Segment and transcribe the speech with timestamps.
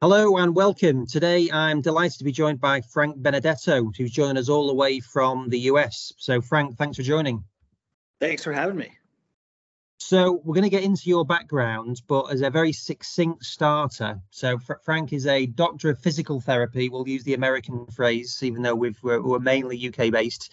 [0.00, 1.08] Hello and welcome.
[1.08, 5.00] Today I'm delighted to be joined by Frank Benedetto, who's joining us all the way
[5.00, 6.12] from the US.
[6.18, 7.42] So, Frank, thanks for joining.
[8.20, 8.92] Thanks for having me.
[9.98, 14.20] So, we're going to get into your background, but as a very succinct starter.
[14.30, 16.88] So, Fr- Frank is a doctor of physical therapy.
[16.88, 20.52] We'll use the American phrase, even though we've, we're, we're mainly UK based.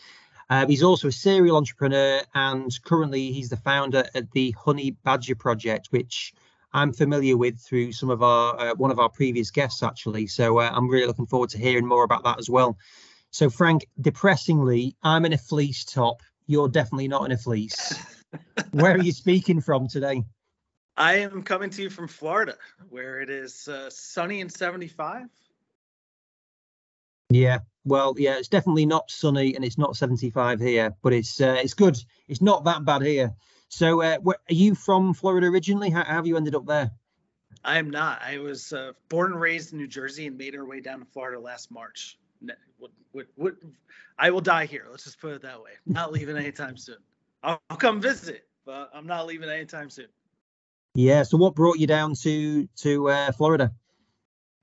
[0.49, 5.35] Uh, he's also a serial entrepreneur, and currently he's the founder at the Honey Badger
[5.35, 6.33] Project, which
[6.75, 10.27] I'm familiar with through some of our uh, one of our previous guests actually.
[10.27, 12.77] So uh, I'm really looking forward to hearing more about that as well.
[13.31, 16.21] So Frank, depressingly, I'm in a fleece top.
[16.47, 17.97] You're definitely not in a fleece.
[18.71, 20.23] Where are you speaking from today?
[20.97, 22.57] I am coming to you from Florida,
[22.89, 25.27] where it is uh, sunny and 75.
[27.29, 31.57] Yeah, well, yeah, it's definitely not sunny and it's not 75 here, but it's uh,
[31.63, 31.97] it's good.
[32.27, 33.33] It's not that bad here.
[33.69, 35.89] So, uh, where, are you from Florida originally?
[35.89, 36.91] How, how, have you ended up there?
[37.63, 38.21] I am not.
[38.21, 41.05] I was uh, born and raised in New Jersey and made our way down to
[41.05, 42.17] Florida last March.
[42.77, 43.55] What, what, what,
[44.19, 44.85] I will die here.
[44.89, 45.71] Let's just put it that way.
[45.85, 46.97] Not leaving anytime soon.
[47.43, 50.07] I'll, I'll come visit, but I'm not leaving anytime soon.
[50.93, 51.23] Yeah.
[51.23, 53.73] So, what brought you down to to uh, Florida?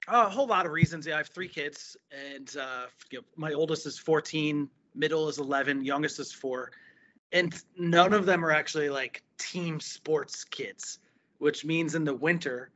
[0.09, 1.07] a whole lot of reasons.
[1.07, 5.39] Yeah, I have three kids, and uh, you know, my oldest is 14, middle is
[5.39, 6.73] 11, youngest is four
[7.33, 10.99] and none of them are actually like team sports kids,
[11.39, 12.71] which means in the winter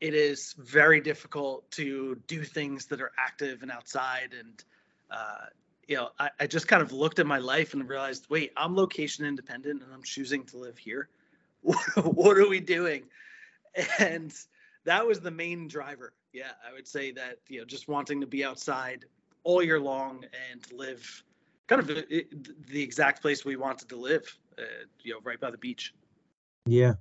[0.00, 4.34] it is very difficult to do things that are active and outside.
[4.38, 4.64] And
[5.10, 5.46] uh,
[5.86, 8.76] you know, I, I just kind of looked at my life and realized, wait, I'm
[8.76, 11.08] location independent and I'm choosing to live here.
[12.02, 13.04] what are we doing?
[13.98, 14.32] And
[14.84, 16.12] that was the main driver.
[16.32, 19.04] Yeah, I would say that you know, just wanting to be outside
[19.44, 21.24] all year long and live
[21.66, 24.62] kind of the exact place we wanted to live, uh,
[25.02, 25.94] you know, right by the beach.
[26.66, 26.94] Yeah,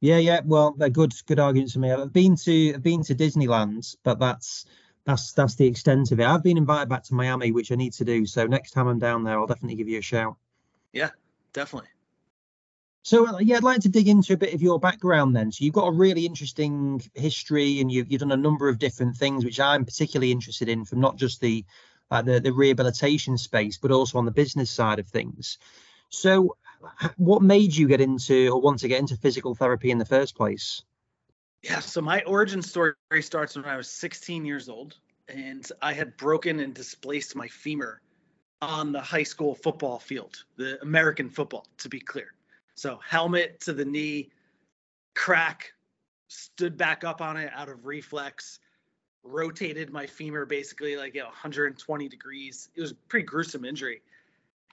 [0.00, 0.40] yeah, yeah.
[0.44, 1.92] Well, they're good, good arguments for me.
[1.92, 4.66] I've been to, I've been to Disneyland, but that's
[5.04, 6.26] that's that's the extent of it.
[6.26, 8.26] I've been invited back to Miami, which I need to do.
[8.26, 10.36] So next time I'm down there, I'll definitely give you a shout.
[10.92, 11.10] Yeah,
[11.52, 11.88] definitely.
[13.02, 15.50] So uh, yeah, I'd like to dig into a bit of your background then.
[15.50, 19.16] So you've got a really interesting history, and you've you've done a number of different
[19.16, 21.64] things, which I'm particularly interested in, from not just the
[22.10, 25.58] the, the rehabilitation space, but also on the business side of things.
[26.08, 26.56] So,
[27.16, 30.34] what made you get into or want to get into physical therapy in the first
[30.34, 30.82] place?
[31.62, 34.96] Yeah, so my origin story starts when I was 16 years old,
[35.28, 38.00] and I had broken and displaced my femur
[38.62, 42.34] on the high school football field, the American football, to be clear.
[42.74, 44.30] So, helmet to the knee,
[45.14, 45.72] crack,
[46.28, 48.58] stood back up on it out of reflex
[49.22, 52.68] rotated my femur basically like you know 120 degrees.
[52.74, 54.02] It was a pretty gruesome injury,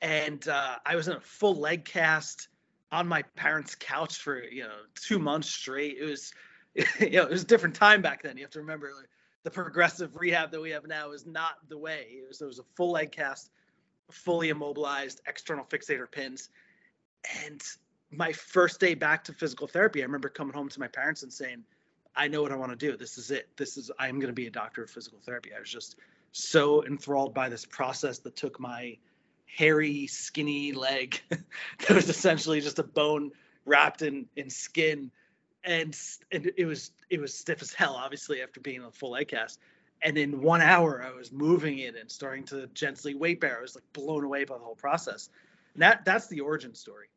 [0.02, 2.50] and uh, I was in a full leg cast
[2.92, 5.98] on my parents' couch for you know two months straight.
[6.00, 6.34] It was
[6.76, 8.38] you know it was a different time back then.
[8.38, 9.10] You have to remember like,
[9.44, 12.08] the progressive rehab that we have now is not the way.
[12.10, 13.50] It was, it was a full leg cast,
[14.12, 16.50] fully immobilized, external fixator pins,
[17.44, 17.62] and
[18.12, 21.32] my first day back to physical therapy, I remember coming home to my parents and
[21.32, 21.64] saying
[22.18, 22.98] I know what I want to do.
[22.98, 23.48] This is it.
[23.56, 25.52] This is I'm going to be a doctor of physical therapy.
[25.56, 25.98] I was just
[26.32, 28.98] so enthralled by this process that took my
[29.46, 33.32] hairy, skinny leg that was essentially just a bone
[33.66, 35.12] wrapped in in skin,
[35.64, 35.98] and
[36.32, 37.94] and it was it was stiff as hell.
[37.94, 39.60] Obviously, after being on full leg cast,
[40.02, 43.60] and in one hour I was moving it and starting to gently weight bear.
[43.60, 45.30] I was like blown away by the whole process.
[45.74, 47.08] And that that's the origin story.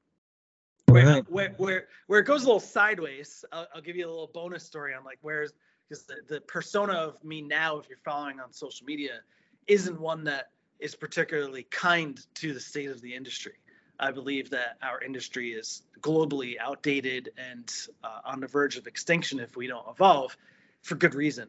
[0.92, 4.30] Where, where, where, where it goes a little sideways, I'll, I'll give you a little
[4.32, 5.52] bonus story on like where's
[5.88, 9.20] because the, the persona of me now, if you're following on social media,
[9.66, 13.54] isn't one that is particularly kind to the state of the industry.
[13.98, 17.70] I believe that our industry is globally outdated and
[18.02, 20.36] uh, on the verge of extinction if we don't evolve
[20.82, 21.48] for good reason.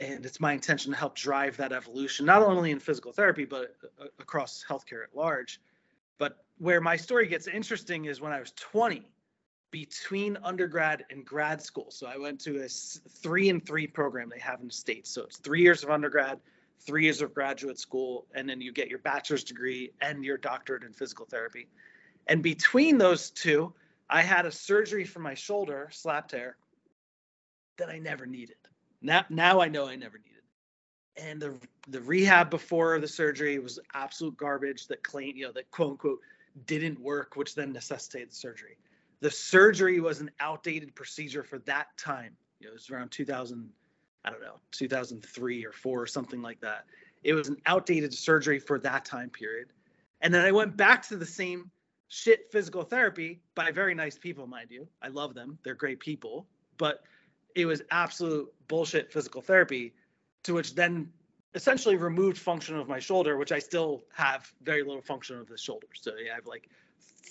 [0.00, 3.76] And it's my intention to help drive that evolution, not only in physical therapy, but
[4.00, 5.60] uh, across healthcare at large.
[6.18, 9.04] But where my story gets interesting is when I was 20,
[9.72, 11.86] between undergrad and grad school.
[11.88, 15.10] So I went to a three and three program they have in the States.
[15.10, 16.38] So it's three years of undergrad,
[16.86, 20.84] three years of graduate school, and then you get your bachelor's degree and your doctorate
[20.84, 21.66] in physical therapy.
[22.28, 23.74] And between those two,
[24.08, 26.56] I had a surgery for my shoulder, slap tear,
[27.78, 28.54] that I never needed.
[29.00, 30.32] Now, now I know I never needed
[31.16, 31.54] and the
[31.88, 36.20] the rehab before the surgery was absolute garbage that claim you know that quote unquote
[36.66, 38.78] didn't work which then necessitated surgery.
[39.20, 42.36] The surgery was an outdated procedure for that time.
[42.60, 43.70] It was around 2000
[44.24, 46.84] i don't know 2003 or 4 or something like that.
[47.24, 49.72] It was an outdated surgery for that time period.
[50.20, 51.70] And then i went back to the same
[52.08, 54.86] shit physical therapy by very nice people mind you.
[55.00, 55.58] I love them.
[55.64, 56.46] They're great people.
[56.76, 57.02] But
[57.54, 59.94] it was absolute bullshit physical therapy
[60.42, 61.10] to which then
[61.54, 65.58] essentially removed function of my shoulder, which I still have very little function of the
[65.58, 65.86] shoulder.
[65.94, 66.68] So yeah, I have like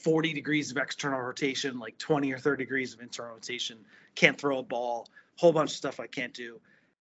[0.03, 3.79] 40 degrees of external rotation, like 20 or 30 degrees of internal rotation.
[4.15, 5.07] Can't throw a ball,
[5.37, 6.59] whole bunch of stuff I can't do.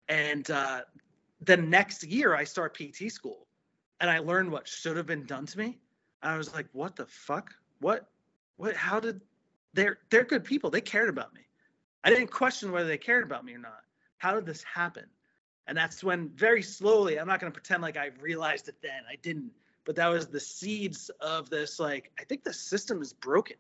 [0.09, 0.83] And uh,
[1.41, 3.47] then next year I start PT school,
[4.01, 5.79] and I learned what should have been done to me.
[6.23, 7.55] And I was like, what the fuck?
[7.81, 8.09] What?
[8.57, 8.75] What?
[8.75, 9.21] How did?
[9.75, 10.71] They're they're good people.
[10.71, 11.43] They cared about me.
[12.05, 13.81] I didn't question whether they cared about me or not.
[14.17, 15.05] How did this happen?
[15.69, 19.03] And that's when very slowly, I'm not going to pretend like I realized it then.
[19.09, 19.53] I didn't.
[19.85, 23.57] But that was the seeds of this like, I think the system is broken.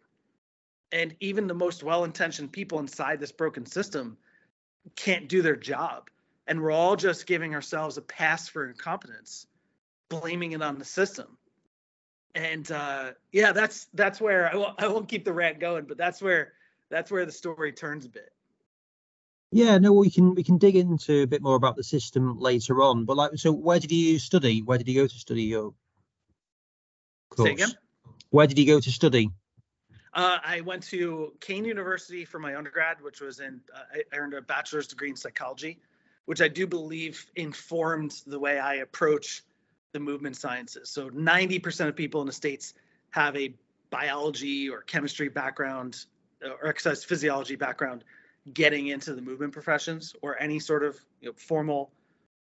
[0.91, 4.17] And even the most well intentioned people inside this broken system
[4.97, 6.09] can't do their job.
[6.47, 9.47] And we're all just giving ourselves a pass for incompetence,
[10.09, 11.37] blaming it on the system.
[12.35, 15.99] And uh, yeah, that's that's where I won't, I won't keep the rant going, but
[15.99, 16.53] that's where
[16.89, 18.33] that's where the story turns a bit.
[19.51, 22.83] Yeah, no, we can we can dig into a bit more about the system later
[22.83, 23.05] on.
[23.07, 24.63] But like, so where did you study?
[24.63, 25.73] Where did you go to study your
[27.31, 27.49] course?
[27.49, 27.73] Say again?
[28.31, 29.31] Where did you go to study?
[30.13, 34.35] Uh, I went to Kean University for my undergrad, which was in uh, I earned
[34.35, 35.79] a bachelor's degree in psychology,
[36.27, 39.43] which I do believe informed the way I approach
[39.93, 40.91] the movement sciences.
[40.91, 42.75] So 90% of people in the states
[43.11, 43.55] have a
[43.91, 46.05] biology or chemistry background
[46.45, 48.05] uh, or exercise physiology background
[48.55, 51.91] getting into the movement professions or any sort of you know, formal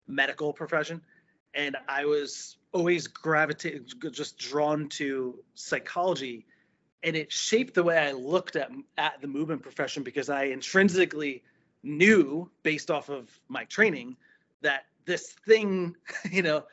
[0.07, 1.01] medical profession.
[1.55, 6.47] And I was always gravitated, just drawn to psychology.
[7.03, 11.43] And it shaped the way I looked at, at the movement profession because I intrinsically
[11.83, 14.17] knew, based off of my training,
[14.63, 15.97] that this thing,
[16.31, 16.65] you know,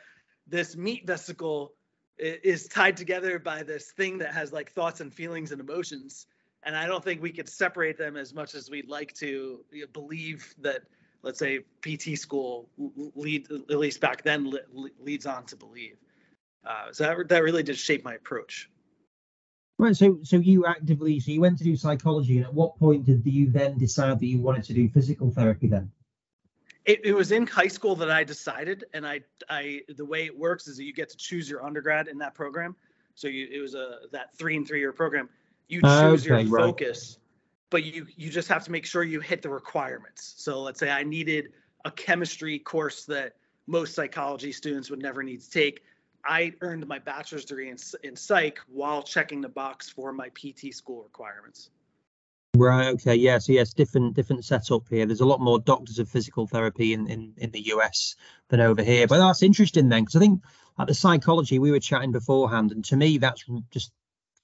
[0.47, 1.73] this meat vesicle
[2.17, 6.27] is tied together by this thing that has like thoughts and feelings and emotions
[6.65, 9.63] and I don't think we could separate them as much as we'd like to
[9.93, 10.83] believe that,
[11.21, 12.69] let's say, PT school
[13.15, 14.51] lead at least back then
[14.99, 15.97] leads on to believe.
[16.65, 18.69] Uh, so that that really did shape my approach.
[19.77, 19.95] Right.
[19.95, 23.25] So so you actively so you went to do psychology, and at what point did
[23.25, 25.67] you then decide that you wanted to do physical therapy?
[25.67, 25.91] Then.
[26.85, 30.37] It, it was in high school that I decided, and I I the way it
[30.37, 32.75] works is that you get to choose your undergrad in that program.
[33.15, 35.29] So you, it was a that three and three year program
[35.73, 37.17] you choose okay, your focus
[37.69, 40.89] but you you just have to make sure you hit the requirements so let's say
[40.89, 41.49] i needed
[41.85, 43.33] a chemistry course that
[43.65, 45.81] most psychology students would never need to take
[46.25, 50.73] i earned my bachelor's degree in, in psych while checking the box for my pt
[50.73, 51.71] school requirements
[52.55, 52.89] Right.
[52.89, 53.15] Okay.
[53.15, 53.39] Yeah.
[53.39, 55.07] So yes, different different setup here.
[55.07, 58.15] There's a lot more doctors of physical therapy in in, in the US
[58.49, 59.07] than over here.
[59.07, 60.43] But that's interesting then, because I think
[60.77, 63.91] at the psychology we were chatting beforehand, and to me that's just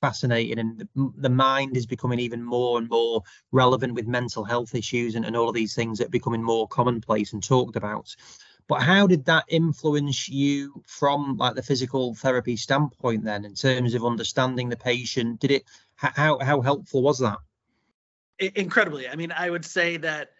[0.01, 0.87] fascinating and
[1.17, 5.35] the, mind is becoming even more and more relevant with mental health issues and, and
[5.35, 8.15] all of these things that are becoming more commonplace and talked about.
[8.67, 13.95] But how did that influence you from like the physical therapy standpoint then in terms
[13.95, 15.39] of understanding the patient?
[15.39, 15.63] Did it
[15.95, 17.39] how how helpful was that?
[18.37, 19.09] Incredibly.
[19.09, 20.31] I mean i would say that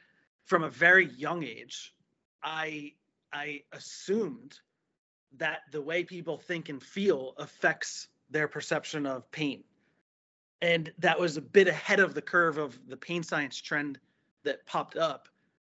[0.45, 1.93] from a very young age
[2.43, 2.93] i
[3.33, 4.59] i assumed
[5.37, 9.63] that the way people think and feel affects their perception of pain.
[10.61, 13.99] And that was a bit ahead of the curve of the pain science trend
[14.43, 15.29] that popped up.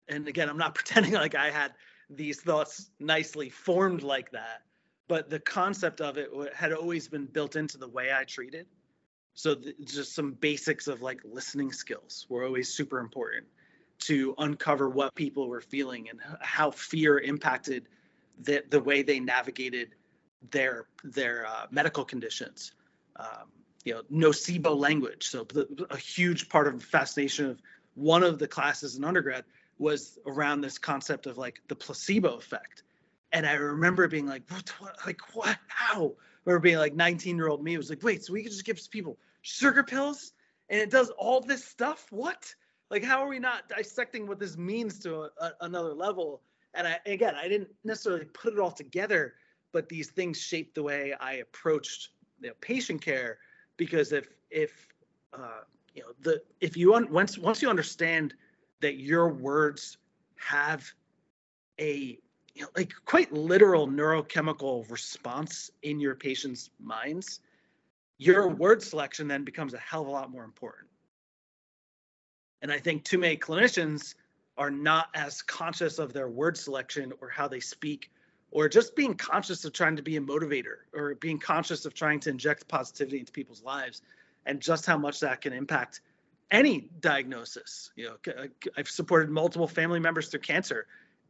[0.09, 1.73] And again, I'm not pretending like I had
[2.11, 4.63] these thoughts nicely formed like that,
[5.09, 8.67] but the concept of it had always been built into the way I treated.
[9.35, 13.47] So just some basics of like listening skills were always super important
[14.01, 17.89] to uncover what people were feeling and how fear impacted
[18.43, 19.95] the, the way they navigated
[20.51, 22.73] their their uh, medical conditions.
[23.17, 23.51] Um,
[23.85, 25.27] you know, nocebo language.
[25.27, 27.61] So the, a huge part of the fascination of
[27.95, 29.45] one of the classes in undergrad
[29.79, 32.83] was around this concept of like the placebo effect.
[33.33, 35.59] And I remember being like, what, what like what?
[35.69, 36.07] How?
[36.07, 38.65] I remember being like 19 year old me was like, wait, so we could just
[38.65, 40.33] give people sugar pills
[40.69, 42.07] and it does all this stuff?
[42.11, 42.55] What?
[42.91, 46.43] Like, how are we not dissecting what this means to a, a, another level?
[46.75, 49.35] And I, again, I didn't necessarily put it all together
[49.75, 53.39] but these things shaped the way I approached you know, patient care
[53.77, 54.89] because if if
[55.35, 55.65] uh,
[55.95, 58.35] you know the if you un, once once you understand
[58.81, 59.99] that your words
[60.37, 60.91] have
[61.81, 62.19] a
[62.55, 67.41] you know, like quite literal neurochemical response in your patient's minds,
[68.17, 70.89] your word selection then becomes a hell of a lot more important.
[72.63, 74.15] And I think too many clinicians
[74.57, 78.11] are not as conscious of their word selection or how they speak
[78.55, 82.21] or just being conscious of trying to be a motivator or being conscious of trying
[82.21, 84.01] to inject positivity into people's lives
[84.47, 86.01] and just how much that can impact
[86.51, 87.91] any diagnosis.
[87.97, 88.47] You know uh,
[88.79, 90.87] i've supported multiple family members through cancer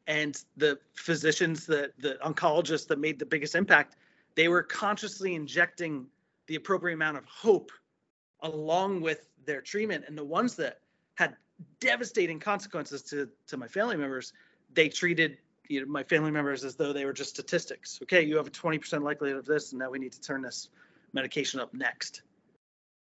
[0.07, 3.97] and the physicians that the oncologists that made the biggest impact
[4.35, 6.07] they were consciously injecting
[6.47, 7.71] the appropriate amount of hope
[8.41, 10.05] along with their treatment.
[10.07, 10.81] And the ones that
[11.15, 11.37] had
[11.81, 14.33] devastating consequences to to my family members
[14.73, 18.37] they treated you know my family members as though they were just statistics okay you
[18.37, 20.69] have a 20% likelihood of this and now we need to turn this
[21.13, 22.23] medication up next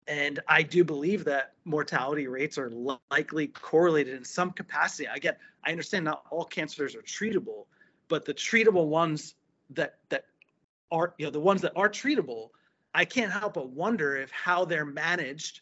[0.06, 2.70] and i do believe that mortality rates are
[3.10, 7.66] likely correlated in some capacity i get i understand not all cancers are treatable
[8.08, 9.34] but the treatable ones
[9.70, 10.24] that that
[10.90, 12.50] are you know the ones that are treatable
[12.94, 15.60] i can't help but wonder if how they're managed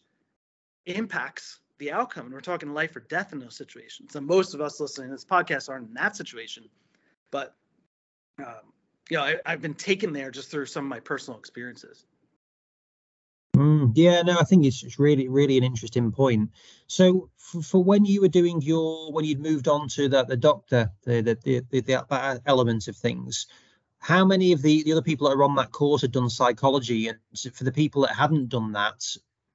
[0.86, 2.26] impacts the outcome.
[2.26, 4.14] And we're talking life or death in those situations.
[4.14, 6.64] And most of us listening to this podcast aren't in that situation.
[7.30, 7.54] But,
[8.38, 8.72] um,
[9.08, 12.04] you know, I, have been taken there just through some of my personal experiences.
[13.56, 16.50] Mm, yeah, no, I think it's, it's really, really an interesting point.
[16.86, 20.36] So, for, for, when you were doing your, when you'd moved on to the, the
[20.36, 23.46] doctor, the, the, the, the, the element of things,
[23.98, 27.08] how many of the, the other people that are on that course had done psychology?
[27.08, 27.18] And
[27.52, 29.04] for the people that hadn't done that,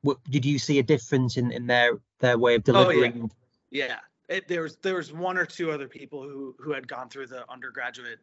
[0.02, 3.24] what, did you see a difference in, in their their way of delivering?
[3.24, 3.36] Oh,
[3.72, 4.00] yeah, yeah.
[4.28, 7.28] It, there was there was one or two other people who who had gone through
[7.28, 8.20] the undergraduate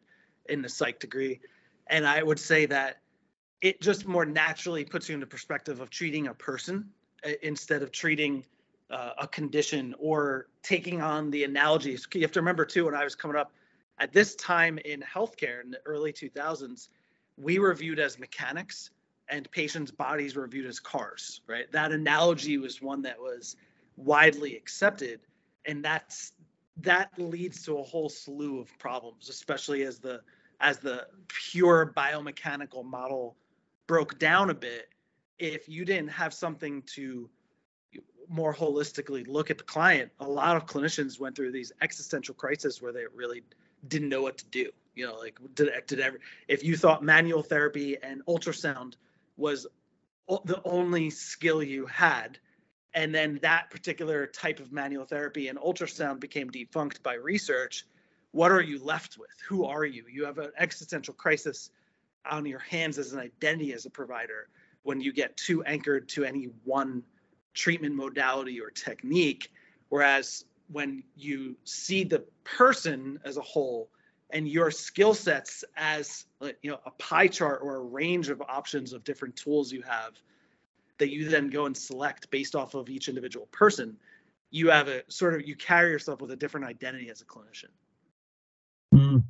[0.49, 1.39] in the psych degree,
[1.87, 2.97] and I would say that
[3.61, 6.89] it just more naturally puts you into perspective of treating a person
[7.25, 8.43] uh, instead of treating
[8.91, 12.05] uh, a condition or taking on the analogies.
[12.13, 13.51] You have to remember too, when I was coming up
[13.99, 16.89] at this time in healthcare in the early 2000s,
[17.37, 18.91] we were viewed as mechanics
[19.29, 21.71] and patients' bodies were viewed as cars, right?
[21.71, 23.55] That analogy was one that was
[23.95, 25.21] widely accepted,
[25.65, 26.33] and that's
[26.81, 30.21] that leads to a whole slew of problems, especially as the
[30.59, 33.35] as the pure biomechanical model
[33.87, 34.89] broke down a bit.
[35.37, 37.29] If you didn't have something to
[38.29, 42.81] more holistically look at the client, a lot of clinicians went through these existential crises
[42.81, 43.43] where they really
[43.87, 44.69] didn't know what to do.
[44.95, 45.99] You know, like did did
[46.47, 48.93] if you thought manual therapy and ultrasound
[49.37, 49.67] was
[50.45, 52.37] the only skill you had.
[52.93, 57.85] And then that particular type of manual therapy and ultrasound became defunct by research.
[58.31, 59.31] What are you left with?
[59.47, 60.05] Who are you?
[60.11, 61.69] You have an existential crisis
[62.29, 64.47] on your hands as an identity as a provider
[64.83, 67.03] when you get too anchored to any one
[67.53, 69.51] treatment modality or technique.
[69.89, 73.89] Whereas when you see the person as a whole
[74.29, 76.25] and your skill sets as
[76.61, 80.13] you know a pie chart or a range of options of different tools you have
[80.99, 83.97] that you then go and select based off of each individual person
[84.51, 87.69] you have a sort of you carry yourself with a different identity as a clinician
[88.93, 89.23] mm.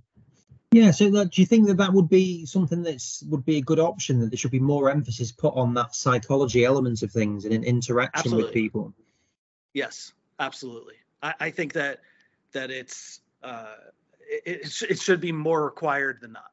[0.72, 3.62] yeah so that, do you think that that would be something that's would be a
[3.62, 7.46] good option that there should be more emphasis put on that psychology elements of things
[7.46, 8.44] and an interaction absolutely.
[8.44, 8.94] with people
[9.74, 12.02] yes absolutely I, I think that
[12.52, 13.76] that it's uh,
[14.46, 16.52] it, it should be more required than not.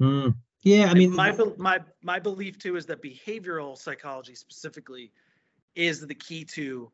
[0.00, 0.34] Mm.
[0.64, 5.12] Yeah, I mean, my my my belief too is that behavioral psychology specifically
[5.74, 6.90] is the key to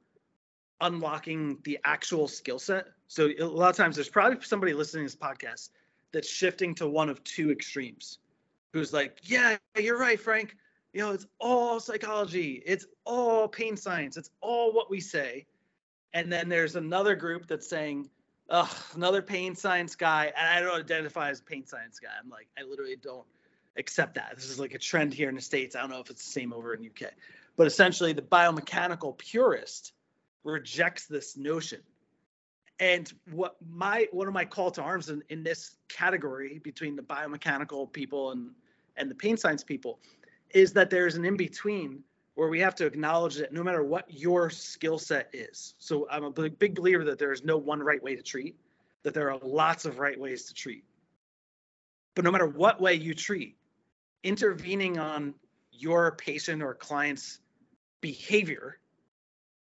[0.81, 2.87] unlocking the actual skill set.
[3.07, 5.71] So a lot of times there's probably somebody listening to this podcast
[6.13, 8.19] that's shifting to one of two extremes,
[8.73, 10.57] who's like, yeah, you're right, Frank.
[10.93, 15.47] You know, it's all psychology, it's all pain science, it's all what we say.
[16.13, 18.11] And then there's another group that's saying,
[18.49, 20.33] Ugh, another pain science guy.
[20.37, 22.11] And I don't identify as a pain science guy.
[22.21, 23.25] I'm like, I literally don't
[23.81, 24.33] accept that.
[24.37, 25.75] This is like a trend here in the States.
[25.75, 27.11] I don't know if it's the same over in UK.
[27.57, 29.93] But essentially, the biomechanical purist
[30.45, 31.81] rejects this notion.
[32.79, 37.03] And what my one of my call to arms in, in this category between the
[37.03, 38.51] biomechanical people and
[38.97, 39.99] and the pain science people
[40.51, 42.03] is that there's an in between
[42.35, 45.75] where we have to acknowledge that no matter what your skill set is.
[45.79, 48.57] So I'm a big believer that there is no one right way to treat,
[49.03, 50.85] that there are lots of right ways to treat.
[52.15, 53.57] But no matter what way you treat,
[54.23, 55.35] intervening on
[55.73, 57.41] your patient or client's
[58.01, 58.79] behavior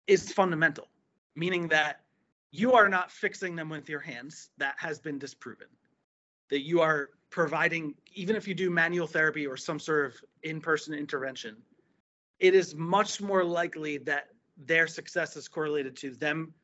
[0.07, 0.89] is fundamental,
[1.35, 2.01] meaning that
[2.51, 4.51] you are not fixing them with your hands.
[4.59, 5.67] That has been disproven.
[6.49, 10.61] That you are providing, even if you do manual therapy or some sort of in
[10.61, 11.57] person intervention,
[12.39, 16.55] it is much more likely that their success is correlated to them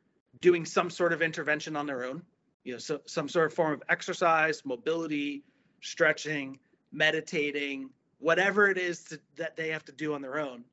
[0.40, 2.22] doing some sort of intervention on their own,
[2.64, 5.42] you know, so, some sort of form of exercise, mobility,
[5.80, 6.58] stretching,
[6.92, 10.64] meditating, whatever it is to, that they have to do on their own.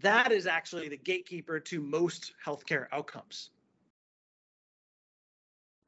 [0.00, 3.50] That is actually the gatekeeper to most healthcare outcomes.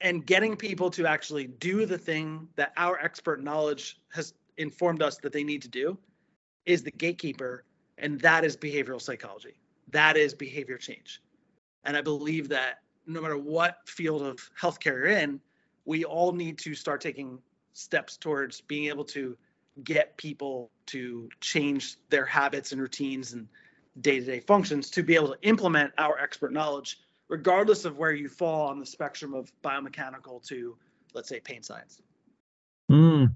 [0.00, 5.18] And getting people to actually do the thing that our expert knowledge has informed us
[5.18, 5.99] that they need to do
[6.66, 7.64] is the gatekeeper
[7.99, 9.59] and that is behavioral psychology.
[9.90, 11.21] That is behavior change.
[11.85, 15.40] And I believe that no matter what field of healthcare you're in,
[15.85, 17.38] we all need to start taking
[17.78, 19.37] steps towards being able to
[19.85, 23.47] get people to change their habits and routines and
[24.00, 28.68] day-to-day functions to be able to implement our expert knowledge regardless of where you fall
[28.68, 30.76] on the spectrum of biomechanical to
[31.14, 32.02] let's say pain science.
[32.90, 33.35] Mm.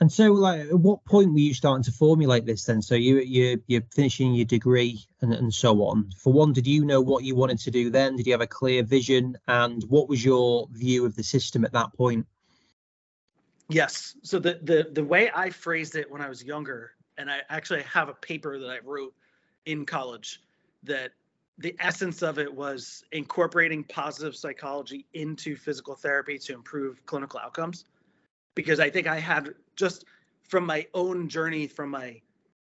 [0.00, 2.82] and so like at what point were you starting to formulate this then?
[2.82, 6.10] So you you you're finishing your degree and, and so on.
[6.18, 8.16] For one did you know what you wanted to do then?
[8.16, 9.38] Did you have a clear vision?
[9.48, 12.26] And what was your view of the system at that point
[13.68, 14.16] Yes.
[14.22, 17.82] So the the the way I phrased it when I was younger, and I actually
[17.82, 19.14] have a paper that I wrote
[19.66, 20.42] in college
[20.82, 21.12] that
[21.58, 27.84] the essence of it was incorporating positive psychology into physical therapy to improve clinical outcomes.
[28.54, 30.04] Because I think I had just
[30.42, 32.20] from my own journey from my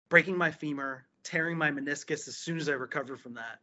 [0.09, 3.59] breaking my femur, tearing my meniscus as soon as I recovered from that,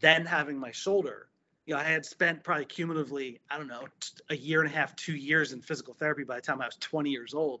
[0.00, 1.29] then having my shoulder
[1.70, 3.86] you know, I had spent probably cumulatively, I don't know,
[4.28, 6.74] a year and a half, two years in physical therapy by the time I was
[6.80, 7.60] 20 years old.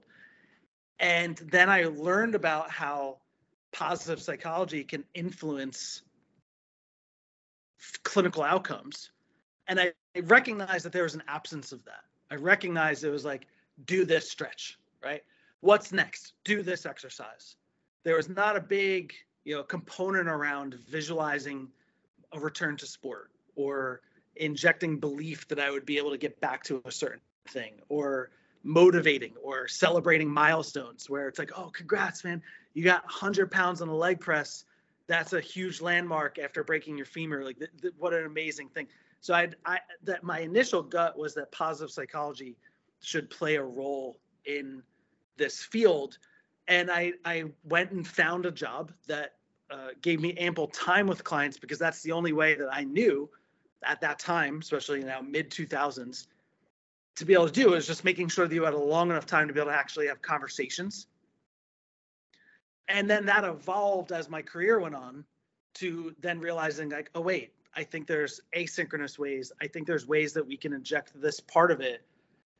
[0.98, 3.18] And then I learned about how
[3.70, 6.02] positive psychology can influence
[8.02, 9.12] clinical outcomes.
[9.68, 12.02] And I, I recognized that there was an absence of that.
[12.32, 13.46] I recognized it was like,
[13.84, 15.22] do this stretch, right?
[15.60, 16.32] What's next?
[16.42, 17.54] Do this exercise.
[18.02, 19.12] There was not a big,
[19.44, 21.68] you know, component around visualizing
[22.32, 24.00] a return to sport or
[24.36, 28.30] injecting belief that I would be able to get back to a certain thing or
[28.62, 32.42] motivating or celebrating milestones where it's like, oh, congrats, man.
[32.72, 34.64] You got 100 pounds on a leg press.
[35.06, 37.44] That's a huge landmark after breaking your femur.
[37.44, 38.86] Like, th- th- what an amazing thing.
[39.20, 42.56] So I, I, that my initial gut was that positive psychology
[43.02, 44.82] should play a role in
[45.36, 46.16] this field.
[46.68, 49.34] And I, I went and found a job that
[49.70, 53.28] uh, gave me ample time with clients because that's the only way that I knew
[53.84, 56.26] at that time, especially now mid 2000s,
[57.16, 59.26] to be able to do is just making sure that you had a long enough
[59.26, 61.06] time to be able to actually have conversations.
[62.88, 65.24] And then that evolved as my career went on
[65.74, 69.52] to then realizing like, oh wait, I think there's asynchronous ways.
[69.60, 72.04] I think there's ways that we can inject this part of it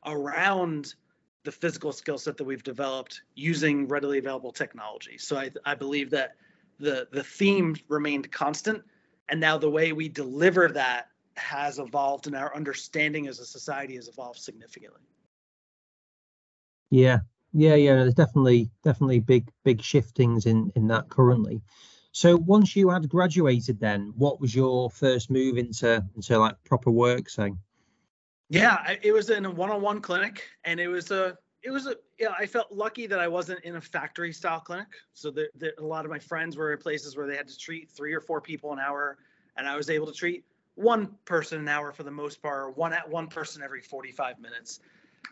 [0.07, 0.95] around
[1.43, 5.19] the physical skill set that we've developed using readily available technology.
[5.19, 6.37] So I, I believe that
[6.79, 8.83] the the theme remained constant,
[9.29, 13.97] and now the way we deliver that has evolved and our understanding as a society
[13.97, 15.01] has evolved significantly.
[16.91, 17.21] Yeah.
[17.53, 21.63] Yeah yeah there's definitely definitely big big shiftings in in that currently.
[22.13, 26.91] So once you had graduated then what was your first move into into like proper
[26.91, 27.59] work saying?
[28.49, 32.33] Yeah it was in a one-on-one clinic and it was a it was a yeah
[32.39, 34.89] i felt lucky that i wasn't in a factory style clinic.
[35.13, 37.59] So the, the, a lot of my friends were in places where they had to
[37.59, 39.19] treat three or four people an hour
[39.57, 40.45] and i was able to treat
[40.81, 44.41] one person an hour for the most part or one at one person every 45
[44.41, 44.81] minutes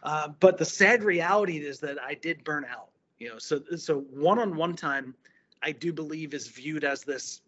[0.02, 4.00] uh, but the sad reality is that i did burn out you know so so
[4.12, 5.14] one-on-one time
[5.62, 7.40] i do believe is viewed as this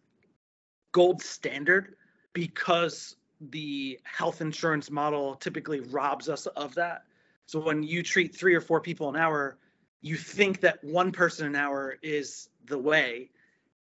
[0.92, 1.94] gold standard
[2.32, 3.16] because
[3.50, 7.04] the health insurance model typically robs us of that
[7.50, 9.58] so when you treat three or four people an hour,
[10.02, 13.30] you think that one person an hour is the way.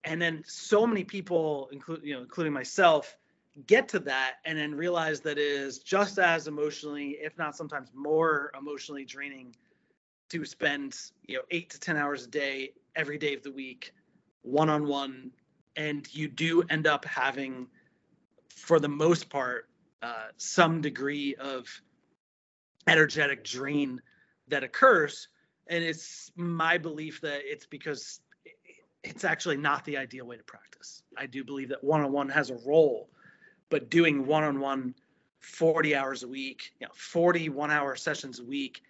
[0.05, 3.17] And then so many people, including you know, including myself,
[3.65, 7.89] get to that and then realize that it is just as emotionally, if not sometimes
[7.95, 9.55] more emotionally draining
[10.29, 13.93] to spend, you know, eight to 10 hours a day, every day of the week,
[14.41, 15.31] one on one.
[15.75, 17.67] And you do end up having,
[18.49, 19.69] for the most part,
[20.01, 21.67] uh, some degree of
[22.87, 24.01] energetic drain
[24.47, 25.29] that occurs.
[25.67, 28.21] And it's my belief that it's because
[29.03, 31.03] it's actually not the ideal way to practice.
[31.17, 33.09] I do believe that one on one has a role,
[33.69, 34.95] but doing one on one
[35.39, 38.81] 40 hours a week, you know, 40 one hour sessions a week,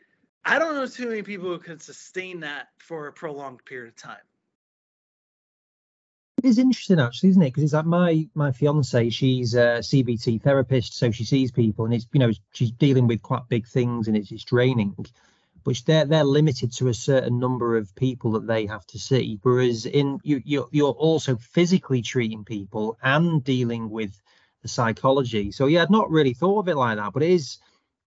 [0.46, 3.96] I don't know too many people who can sustain that for a prolonged period of
[3.96, 4.18] time.
[6.38, 7.46] It is interesting actually, isn't it?
[7.46, 11.94] Because it's like my my fiance, she's a CBT therapist, so she sees people, and
[11.94, 14.96] it's you know she's dealing with quite big things, and it's it's draining.
[15.63, 19.40] But they're they're limited to a certain number of people that they have to see.
[19.42, 24.22] Whereas in you you're, you're also physically treating people and dealing with
[24.67, 25.51] the psychology.
[25.51, 27.58] So yeah, I'd not really thought of it like that, but it is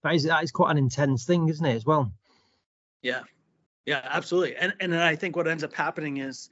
[0.02, 2.12] that is that is quite an intense thing, isn't it, as well?
[3.02, 3.22] Yeah,
[3.86, 4.56] yeah, absolutely.
[4.56, 6.50] And and I think what ends up happening is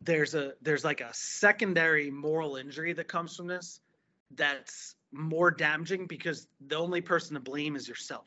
[0.00, 3.80] there's a there's like a secondary moral injury that comes from this
[4.34, 8.26] that's more damaging because the only person to blame is yourself.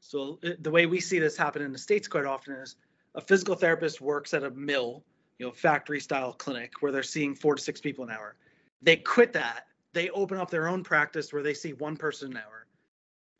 [0.00, 2.76] So uh, the way we see this happen in the states quite often is
[3.14, 5.04] a physical therapist works at a mill,
[5.38, 8.36] you know, factory style clinic where they're seeing 4 to 6 people an hour.
[8.80, 9.66] They quit that.
[9.92, 12.66] They open up their own practice where they see one person an hour.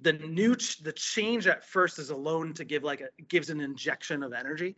[0.01, 3.61] the new ch- the change at first is alone to give like a gives an
[3.61, 4.77] injection of energy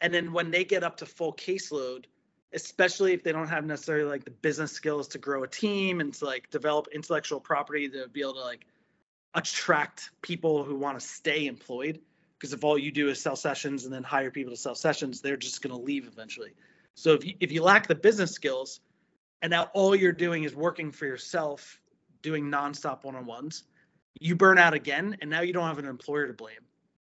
[0.00, 2.04] and then when they get up to full caseload
[2.52, 6.14] especially if they don't have necessarily like the business skills to grow a team and
[6.14, 8.66] to like develop intellectual property to be able to like
[9.34, 12.00] attract people who want to stay employed
[12.38, 15.20] because if all you do is sell sessions and then hire people to sell sessions
[15.20, 16.52] they're just going to leave eventually
[16.94, 18.80] so if you, if you lack the business skills
[19.42, 21.80] and now all you're doing is working for yourself
[22.22, 23.64] doing nonstop one-on-ones.
[24.20, 26.64] You burn out again and now you don't have an employer to blame.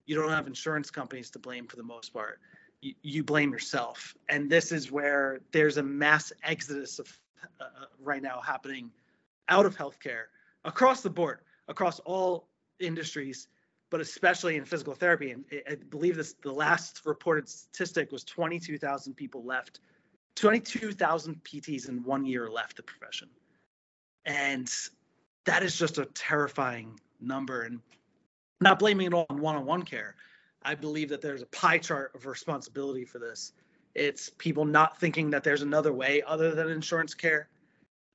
[0.07, 2.41] You don't have insurance companies to blame for the most part.
[2.81, 4.15] You, you blame yourself.
[4.29, 7.19] And this is where there's a mass exodus of
[7.61, 8.91] uh, uh right now happening
[9.49, 10.25] out of healthcare
[10.65, 12.49] across the board across all
[12.81, 13.49] industries
[13.91, 15.31] but especially in physical therapy.
[15.31, 19.81] And i believe this the last reported statistic was 22000 people left
[20.37, 23.29] 22000 pts in one year left the profession.
[24.27, 24.71] And
[25.45, 27.63] that is just a terrifying number.
[27.63, 27.81] And
[28.61, 30.17] not blaming it all on one-on-one care
[30.65, 33.53] i believe that there's a pie chart of responsibility for this.
[33.95, 37.49] It's people not thinking that there's another way other than insurance care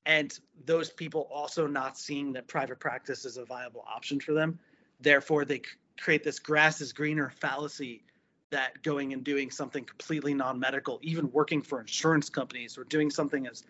[0.04, 4.58] and those people also not seeing that private practice is a viable option for them.
[5.00, 5.62] Therefore they
[5.98, 8.02] create this grass is greener fallacy
[8.50, 13.46] that going and doing something completely non-medical even working for insurance companies or doing something
[13.46, 13.64] as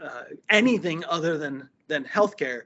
[0.00, 2.62] uh, anything other than than healthcare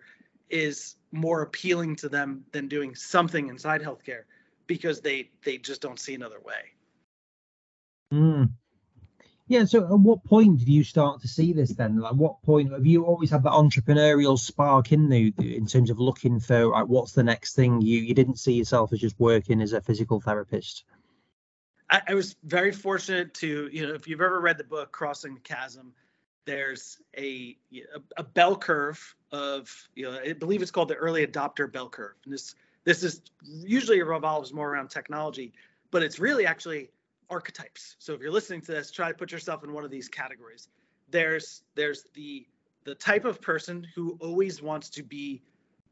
[0.50, 4.22] is more appealing to them than doing something inside healthcare
[4.66, 6.72] because they they just don't see another way.
[8.12, 8.50] Mm.
[9.48, 9.64] Yeah.
[9.64, 11.98] So, at what point did you start to see this then?
[11.98, 16.00] Like, what point have you always had that entrepreneurial spark in you in terms of
[16.00, 17.80] looking for like what's the next thing?
[17.80, 20.84] You you didn't see yourself as just working as a physical therapist.
[21.90, 25.34] I, I was very fortunate to you know if you've ever read the book Crossing
[25.34, 25.92] the Chasm,
[26.44, 27.82] there's a, a,
[28.16, 32.14] a bell curve of you know I believe it's called the early adopter bell curve.
[32.24, 35.52] And this this is usually revolves more around technology,
[35.90, 36.90] but it's really actually
[37.28, 37.96] archetypes.
[37.98, 40.68] So if you're listening to this, try to put yourself in one of these categories.
[41.10, 42.46] There's there's the
[42.84, 45.42] the type of person who always wants to be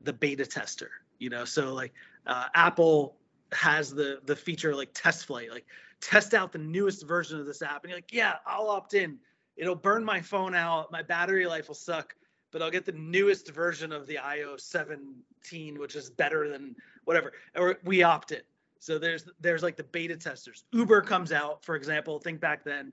[0.01, 0.91] the beta tester.
[1.19, 1.93] You know, so like
[2.27, 3.17] uh, Apple
[3.55, 5.67] has the the feature like test flight, like
[6.01, 9.19] test out the newest version of this app, and you're like, yeah, I'll opt in
[9.57, 10.91] it'll burn my phone out.
[10.91, 12.15] My battery life will suck,
[12.51, 17.33] but I'll get the newest version of the iOS 17, which is better than whatever.
[17.57, 18.43] Or we opt in.
[18.79, 20.65] So there's there's like the beta testers.
[20.73, 22.19] Uber comes out, for example.
[22.19, 22.93] Think back then,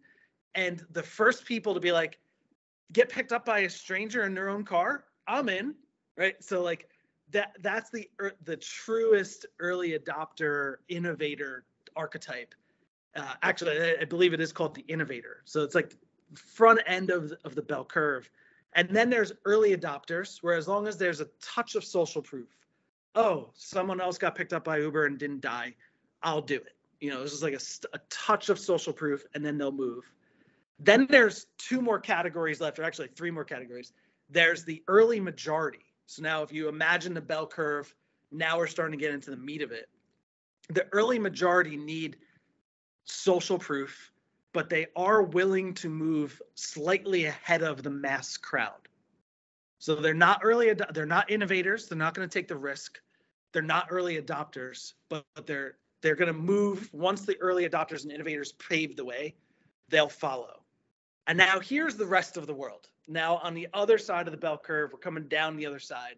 [0.55, 2.17] and the first people to be like,
[2.93, 5.03] get picked up by a stranger in their own car.
[5.27, 5.75] I'm in,
[6.17, 6.41] right?
[6.41, 6.87] So like
[7.31, 11.65] that that's the er, the truest early adopter innovator
[11.95, 12.53] archetype.
[13.15, 15.41] Uh, actually, I, I believe it is called the innovator.
[15.45, 15.97] So it's like
[16.35, 18.29] front end of the, of the bell curve.
[18.73, 22.47] And then there's early adopters, where as long as there's a touch of social proof,
[23.15, 25.75] oh, someone else got picked up by Uber and didn't die,
[26.23, 26.75] I'll do it.
[27.01, 30.09] You know, this is like a, a touch of social proof, and then they'll move.
[30.79, 33.91] Then there's two more categories left, or actually three more categories.
[34.29, 35.90] There's the early majority.
[36.05, 37.93] So now, if you imagine the bell curve,
[38.31, 39.89] now we're starting to get into the meat of it.
[40.69, 42.17] The early majority need
[43.05, 44.11] social proof
[44.53, 48.87] but they are willing to move slightly ahead of the mass crowd.
[49.79, 52.99] So they're not early ad- they're not innovators, they're not going to take the risk.
[53.53, 58.03] They're not early adopters, but, but they're they're going to move once the early adopters
[58.03, 59.35] and innovators pave the way,
[59.89, 60.63] they'll follow.
[61.27, 62.87] And now here's the rest of the world.
[63.11, 66.15] Now on the other side of the bell curve, we're coming down the other side.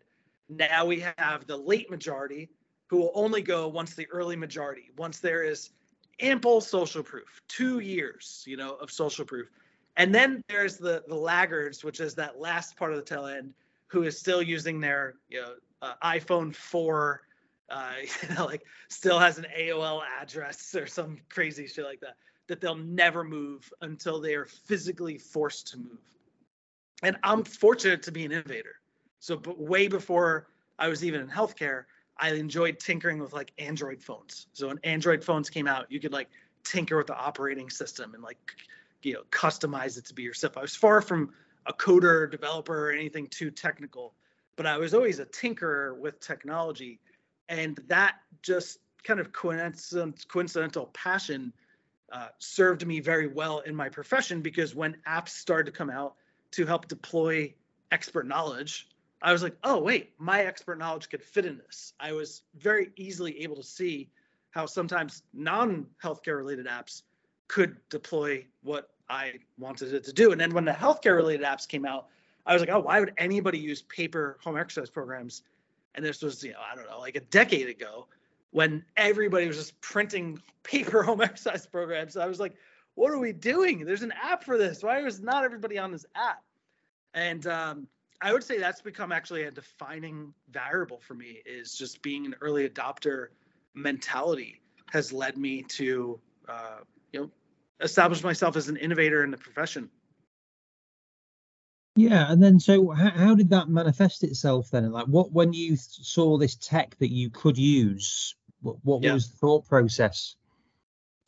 [0.48, 2.50] Now we have the late majority
[2.88, 5.72] who will only go once the early majority, once there is
[6.20, 9.50] ample social proof, two years, you know, of social proof.
[9.98, 13.54] And then there's the the laggards, which is that last part of the tail end,
[13.88, 17.22] who is still using their you know uh, iPhone 4,
[17.70, 22.18] uh, you know, like still has an AOL address or some crazy shit like that,
[22.48, 26.00] that they'll never move until they are physically forced to move.
[27.04, 28.76] And I'm fortunate to be an innovator.
[29.20, 30.48] So, but way before
[30.80, 31.84] I was even in healthcare,
[32.18, 34.48] I enjoyed tinkering with like Android phones.
[34.54, 36.30] So when Android phones came out, you could like
[36.64, 38.38] tinker with the operating system and like
[39.02, 40.58] you know customize it to be yourself.
[40.58, 41.34] I was far from
[41.66, 44.14] a coder, developer, or anything too technical,
[44.56, 47.00] but I was always a tinkerer with technology,
[47.50, 51.52] and that just kind of coincident, coincidental passion
[52.12, 56.16] uh, served me very well in my profession because when apps started to come out
[56.54, 57.54] to help deploy
[57.92, 58.88] expert knowledge
[59.24, 61.94] I was like, oh, wait, my expert knowledge could fit in this.
[62.00, 64.10] I was very easily able to see
[64.52, 67.04] how sometimes non healthcare related apps
[67.48, 70.34] could deploy what I wanted it to do.
[70.34, 72.08] And then when the healthcare related apps came out,
[72.46, 75.44] I was like, oh, why would anybody use paper home exercise programs
[75.96, 78.08] And this was, you know, I don't know, like a decade ago
[78.52, 82.18] when everybody was just printing paper home exercise programs.
[82.18, 82.56] I was like,
[82.96, 83.86] what are we doing?
[83.86, 84.84] There's an app for this.
[84.84, 86.44] Why is not everybody on this app?
[87.14, 87.88] And um,
[88.22, 92.36] I would say that's become actually a defining variable for me is just being an
[92.42, 93.28] early adopter
[93.74, 96.80] mentality has led me to, uh,
[97.12, 97.32] you know,
[97.82, 99.90] establish myself as an innovator in the profession.
[101.96, 104.92] Yeah, and then so how, how did that manifest itself then?
[104.92, 109.14] Like, what when you saw this tech that you could use, what, what yeah.
[109.14, 110.36] was the thought process?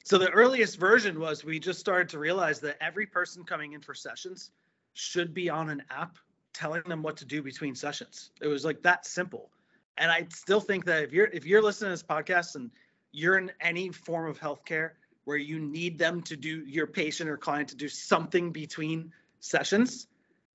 [0.06, 3.82] So the earliest version was we just started to realize that every person coming in
[3.82, 4.52] for sessions
[4.94, 6.20] should be on an app
[6.54, 8.30] telling them what to do between sessions.
[8.40, 9.50] It was like that simple.
[9.98, 12.70] And I still think that if you're if you're listening to this podcast and
[13.14, 14.92] you're in any form of healthcare
[15.24, 20.06] where you need them to do your patient or client to do something between sessions,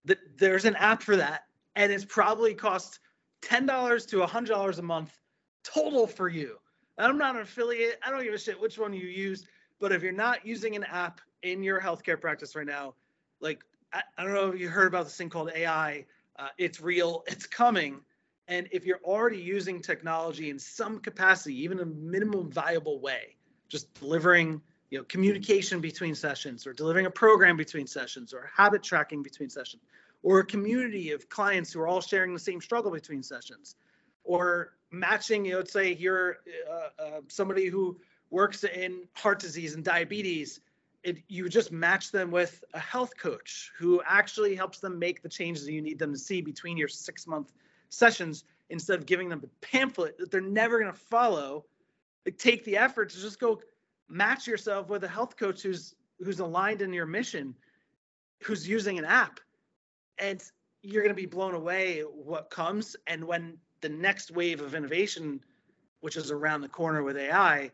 [0.04, 3.00] that there's an app for that and it's probably cost
[3.42, 5.18] $10 to $100 a month
[5.64, 6.56] total for you.
[7.00, 7.98] I'm not an affiliate.
[8.04, 9.46] I don't give a shit which one you use.
[9.78, 12.94] But if you're not using an app in your healthcare practice right now,
[13.40, 16.04] like I, I don't know if you heard about this thing called AI.
[16.38, 17.24] Uh, it's real.
[17.26, 18.00] It's coming.
[18.48, 23.36] And if you're already using technology in some capacity, even a minimum viable way,
[23.68, 24.60] just delivering
[24.90, 29.48] you know communication between sessions or delivering a program between sessions or habit tracking between
[29.48, 29.82] sessions
[30.22, 33.76] or a community of clients who are all sharing the same struggle between sessions
[34.24, 37.96] or matching you know let's say you're uh, uh, somebody who
[38.30, 40.60] works in heart disease and diabetes
[41.02, 45.28] it, you just match them with a health coach who actually helps them make the
[45.28, 47.52] changes you need them to see between your six month
[47.88, 51.64] sessions instead of giving them a pamphlet that they're never going to follow.
[52.24, 53.60] Like, take the effort to just go
[54.08, 57.54] match yourself with a health coach who's who's aligned in your mission
[58.42, 59.40] who's using an app
[60.18, 60.42] and
[60.82, 65.40] you're going to be blown away what comes and when the next wave of innovation
[66.00, 67.70] which is around the corner with ai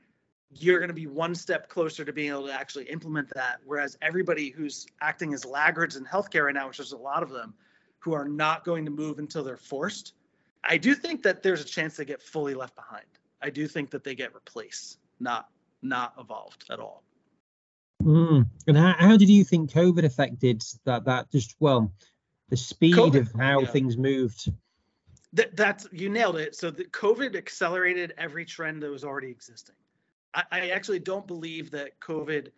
[0.52, 3.96] you're going to be one step closer to being able to actually implement that whereas
[4.02, 7.54] everybody who's acting as laggards in healthcare right now which is a lot of them
[7.98, 10.14] who are not going to move until they're forced
[10.64, 13.06] i do think that there's a chance they get fully left behind
[13.42, 15.48] i do think that they get replaced not
[15.82, 17.02] not evolved at all.
[18.02, 18.46] Mm.
[18.66, 21.04] And how, how did you think COVID affected that?
[21.04, 21.92] That just well,
[22.48, 23.66] the speed COVID, of how yeah.
[23.66, 24.52] things moved.
[25.36, 26.56] That, that's you nailed it.
[26.56, 29.74] So the COVID accelerated every trend that was already existing.
[30.32, 32.48] I, I actually don't believe that COVID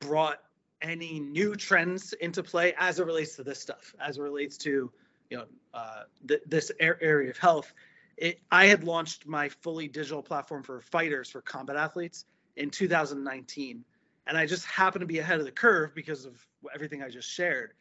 [0.00, 0.40] brought
[0.82, 4.90] any new trends into play as it relates to this stuff, as it relates to
[5.30, 7.72] you know uh, th- this area of health.
[8.16, 12.24] It, I had launched my fully digital platform for fighters for combat athletes
[12.56, 13.84] in 2019.
[14.26, 16.34] And I just happened to be ahead of the curve because of
[16.74, 17.74] everything I just shared.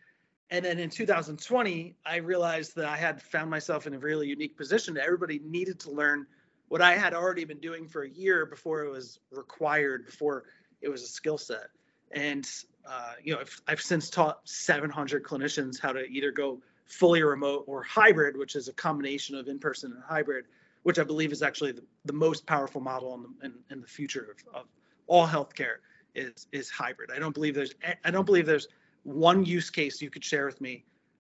[0.50, 4.56] And then in 2020, I realized that I had found myself in a really unique
[4.58, 4.98] position.
[4.98, 6.26] Everybody needed to learn
[6.70, 10.46] what I had already been doing for a year before it was required, before
[10.82, 11.68] it was a skill set.
[12.12, 12.50] And
[12.88, 17.66] uh, you know, I've, I've since taught 700 clinicians how to either go fully remote
[17.68, 20.46] or hybrid, which is a combination of in-person and hybrid,
[20.84, 23.88] which I believe is actually the, the most powerful model in the, in, in the
[23.88, 24.68] future of, of
[25.08, 25.78] all healthcare
[26.16, 27.12] is is hybrid.
[27.14, 28.68] I don't believe there's I don't believe there's
[29.08, 30.84] one use case you could share with me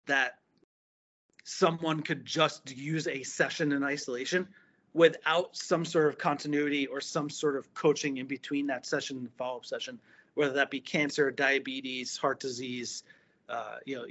[0.06, 0.34] that
[1.44, 4.46] someone could just use a session in isolation
[4.92, 9.32] without some sort of continuity or some sort of coaching in between that session and
[9.32, 9.98] follow-up session,
[10.34, 13.02] whether that be cancer, diabetes, heart disease,
[13.48, 14.04] uh, you know,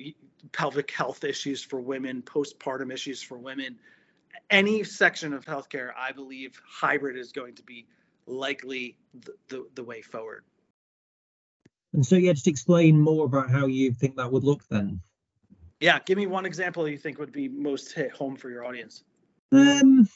[0.51, 3.77] pelvic health issues for women, postpartum issues for women,
[4.49, 7.86] any section of healthcare, I believe hybrid is going to be
[8.25, 10.43] likely the, the, the way forward.
[11.93, 15.02] And so, yeah, just explain more about how you think that would look then.
[15.80, 19.04] Yeah, give me one example you think would be most hit home for your audience.
[19.52, 20.08] Um,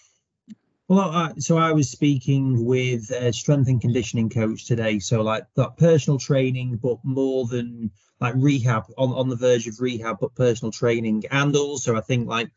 [0.88, 4.99] well, uh, so I was speaking with a strength and conditioning coach today.
[4.99, 9.79] So, like that personal training, but more than like rehab on, on the verge of
[9.79, 11.23] rehab, but personal training.
[11.31, 12.51] And also, I think like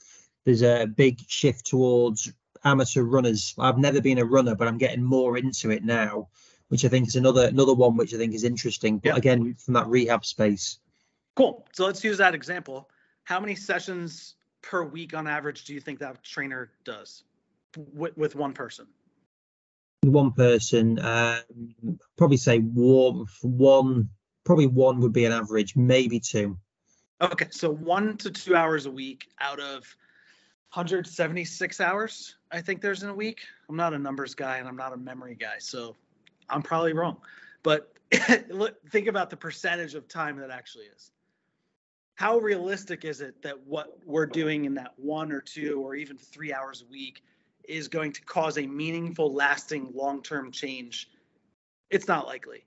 [0.45, 2.33] there's a big shift towards
[2.65, 3.55] amateur runners.
[3.59, 6.29] I've never been a runner, but I'm getting more into it now,
[6.69, 8.99] which I think is another another one which I think is interesting.
[8.99, 10.79] But again, from that rehab space.
[11.37, 11.67] Cool.
[11.73, 12.89] So let's use that example.
[13.25, 17.25] How many sessions per week on average do you think that trainer does
[17.93, 18.87] with, with one person?
[20.03, 24.09] One person, um, probably say one, one,
[24.45, 26.59] probably one would be an average, maybe two.
[27.21, 29.83] Okay, so one to two hours a week out of
[30.73, 33.41] 176 hours, I think there's in a week.
[33.69, 35.97] I'm not a numbers guy and I'm not a memory guy, so
[36.49, 37.19] I'm probably wrong.
[37.63, 37.93] But
[38.91, 41.11] think about the percentage of time that actually is.
[42.15, 46.17] how realistic is it that what we're doing in that one or two or even
[46.17, 47.23] three hours a week
[47.69, 51.11] is going to cause a meaningful, lasting, long term change?
[51.91, 52.65] It's not likely.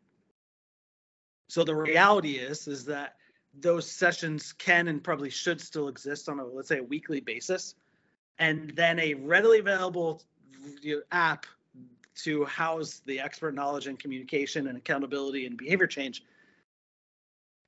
[1.47, 3.15] So the reality is, is that
[3.59, 7.73] those sessions can and probably should still exist on a let's say a weekly basis
[8.37, 10.21] and then a readily available
[11.11, 11.47] app
[12.23, 16.23] to house the expert knowledge and communication and accountability and behavior change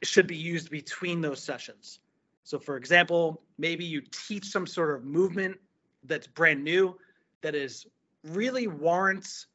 [0.04, 2.00] should be used between those sessions.
[2.44, 5.58] So, for example, maybe you teach some sort of movement
[6.04, 6.98] that's brand new
[7.42, 7.86] that is
[8.24, 9.48] really warrants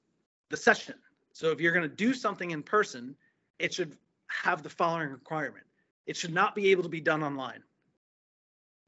[0.51, 0.95] the session.
[1.33, 3.17] So, if you're going to do something in person,
[3.59, 3.97] it should
[4.29, 5.67] have the following requirement
[6.07, 7.63] it should not be able to be done online.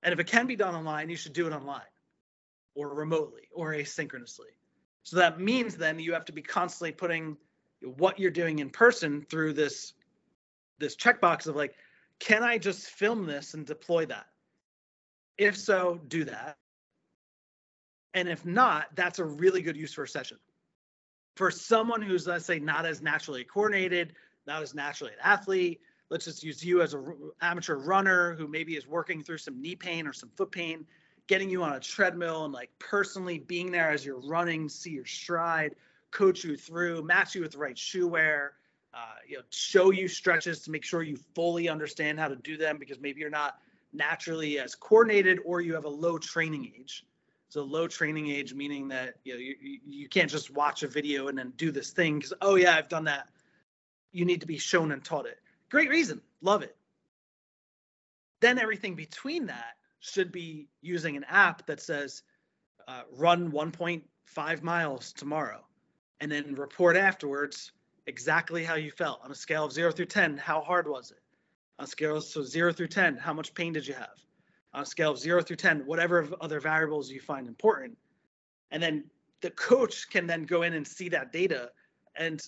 [0.03, 1.83] And if it can be done online, you should do it online
[2.75, 4.55] or remotely or asynchronously.
[5.09, 7.39] So that means then you have to be constantly putting
[7.81, 9.95] what you're doing in person through this
[10.79, 11.77] this checkbox of like,
[12.21, 14.27] can I just film this and deploy that?
[15.39, 16.59] If so, do that.
[18.13, 20.37] And if not, that's a really good use for a session.
[21.37, 24.13] For someone who's, let's say, not as naturally coordinated,
[24.47, 28.77] not as naturally an athlete, let's just use you as an amateur runner who maybe
[28.77, 30.87] is working through some knee pain or some foot pain,
[31.29, 35.05] getting you on a treadmill and like personally being there as you're running, see your
[35.05, 35.77] stride,
[36.11, 38.55] coach you through, match you with the right shoe wear,
[38.95, 42.57] uh, you know, show you stretches to make sure you fully understand how to do
[42.57, 43.59] them because maybe you're not
[43.93, 47.05] naturally as coordinated or you have a low training age.
[47.51, 51.29] So low training age meaning that you know you, you can't just watch a video
[51.29, 53.29] and then do this thing because oh yeah I've done that.
[54.13, 55.39] You need to be shown and taught it.
[55.71, 56.21] Great reason.
[56.43, 56.77] Love it.
[58.41, 62.23] Then everything between that should be using an app that says
[62.87, 65.65] uh, run 1.5 miles tomorrow
[66.21, 67.73] and then report afterwards
[68.07, 69.21] exactly how you felt.
[69.23, 71.21] On a scale of 0 through 10 how hard was it?
[71.79, 74.19] On a scale of so 0 through 10 how much pain did you have?
[74.75, 77.97] On a scale of 0 through 10 whatever other variables you find important.
[78.71, 79.05] And then
[79.41, 81.71] the coach can then go in and see that data
[82.17, 82.43] and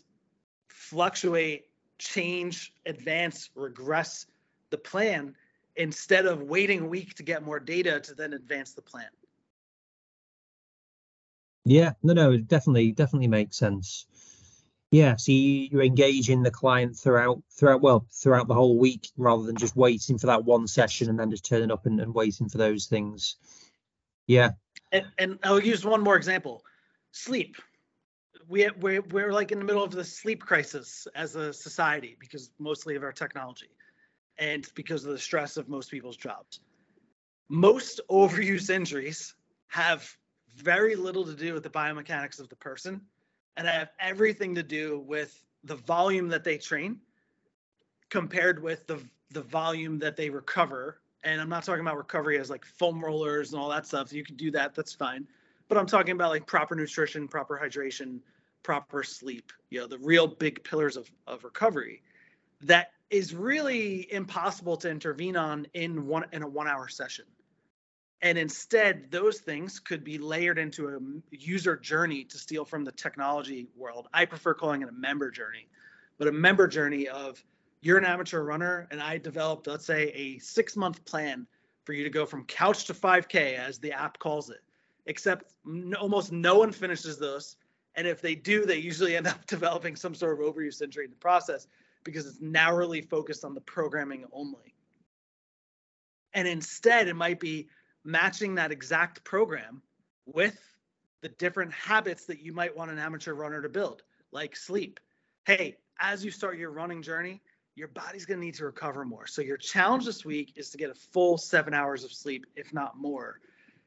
[0.69, 1.67] fluctuate
[1.99, 4.27] change, advance, regress
[4.71, 5.35] the plan
[5.81, 9.09] instead of waiting a week to get more data to then advance the plan.
[11.64, 14.07] Yeah, no, no, it definitely, definitely makes sense.
[14.90, 19.57] Yeah, so you're engaging the client throughout, throughout, well, throughout the whole week rather than
[19.57, 22.59] just waiting for that one session and then just turning up and, and waiting for
[22.59, 23.37] those things.
[24.27, 24.51] Yeah.
[24.93, 26.62] And, and I'll use one more example.
[27.12, 27.57] Sleep
[28.49, 32.51] we we're, we're like in the middle of the sleep crisis as a society because
[32.59, 33.69] mostly of our technology
[34.40, 36.61] and because of the stress of most people's jobs.
[37.48, 39.35] Most overuse injuries
[39.68, 40.11] have
[40.57, 43.00] very little to do with the biomechanics of the person
[43.57, 46.98] and have everything to do with the volume that they train
[48.09, 48.98] compared with the
[49.33, 51.00] the volume that they recover.
[51.22, 54.12] And i'm not talking about recovery as like foam rollers and all that stuff.
[54.12, 55.26] You can do that that's fine.
[55.68, 58.20] But i'm talking about like proper nutrition proper hydration
[58.62, 62.03] proper sleep, you know, the real big pillars of, of recovery
[62.62, 67.25] that is really impossible to intervene on in one in a one hour session.
[68.23, 70.99] And instead, those things could be layered into a
[71.35, 74.09] user journey to steal from the technology world.
[74.12, 75.68] I prefer calling it a member journey,
[76.18, 77.42] but a member journey of
[77.81, 81.46] you're an amateur runner, and I developed, let's say, a six month plan
[81.85, 84.61] for you to go from couch to 5K, as the app calls it.
[85.07, 87.57] Except no, almost no one finishes those.
[87.96, 91.11] And if they do, they usually end up developing some sort of overuse injury in
[91.11, 91.66] the process
[92.05, 94.75] because it's narrowly focused on the programming only.
[96.33, 97.69] And instead, it might be
[98.05, 99.83] matching that exact program
[100.27, 100.59] with
[101.23, 105.01] the different habits that you might want an amateur runner to build, like sleep.
[105.45, 107.43] Hey, as you start your running journey,
[107.75, 109.27] your body's going to need to recover more.
[109.27, 112.73] So, your challenge this week is to get a full seven hours of sleep, if
[112.73, 113.41] not more,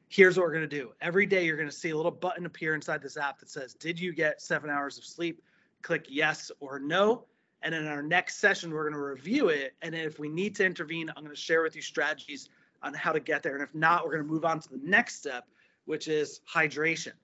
[0.08, 0.92] here's what we're going to do.
[1.00, 3.74] Every day, you're going to see a little button appear inside this app that says,
[3.74, 5.42] Did you get seven hours of sleep?
[5.82, 7.24] Click yes or no.
[7.64, 9.74] And in our next session, we're going to review it.
[9.82, 12.48] And if we need to intervene, I'm going to share with you strategies
[12.82, 13.54] on how to get there.
[13.54, 15.48] And if not, we're going to move on to the next step,
[15.86, 17.14] which is hydration.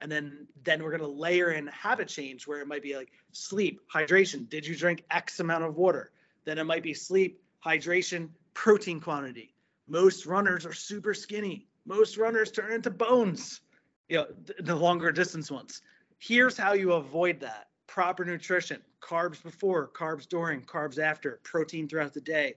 [0.00, 3.12] And then then we're going to layer in habit change where it might be like
[3.32, 4.48] sleep, hydration.
[4.48, 6.10] Did you drink X amount of water?
[6.46, 9.54] Then it might be sleep, hydration, protein quantity.
[9.86, 13.60] Most runners are super skinny most runners turn into bones,
[14.08, 14.26] you know,
[14.60, 15.82] the longer distance ones.
[16.18, 22.14] Here's how you avoid that proper nutrition, carbs before, carbs during, carbs after, protein throughout
[22.14, 22.54] the day.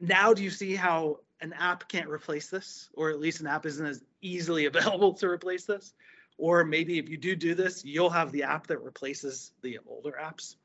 [0.00, 3.66] Now, do you see how an app can't replace this, or at least an app
[3.66, 5.92] isn't as easily available to replace this?
[6.38, 10.18] Or maybe if you do do this, you'll have the app that replaces the older
[10.20, 10.56] apps.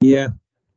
[0.00, 0.28] Yeah,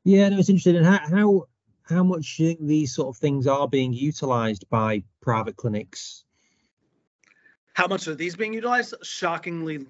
[0.04, 0.76] yeah, no, it's interesting.
[0.76, 1.48] And how, how
[1.84, 6.26] how much these sort of things are being utilized by private clinics?
[7.74, 8.94] How much are these being utilized?
[9.02, 9.86] Shockingly,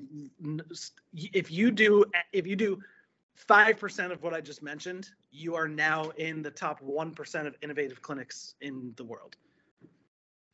[1.14, 2.82] if you do if you do
[3.36, 7.46] five percent of what I just mentioned, you are now in the top one percent
[7.46, 9.36] of innovative clinics in the world.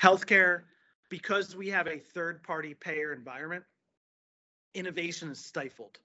[0.01, 0.61] Healthcare,
[1.09, 3.63] because we have a third-party payer environment,
[4.73, 5.99] innovation is stifled.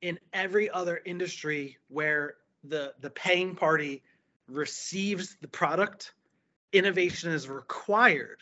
[0.00, 4.02] In every other industry where the the paying party
[4.48, 6.12] receives the product,
[6.72, 8.38] innovation is required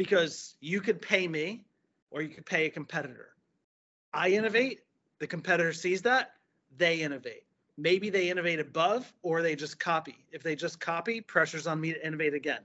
[0.00, 1.62] because you could pay me
[2.10, 3.34] or you could pay a competitor.
[4.14, 4.80] I innovate,
[5.18, 6.32] the competitor sees that,
[6.74, 7.42] they innovate.
[7.76, 10.24] Maybe they innovate above or they just copy.
[10.32, 12.62] If they just copy, pressure's on me to innovate again.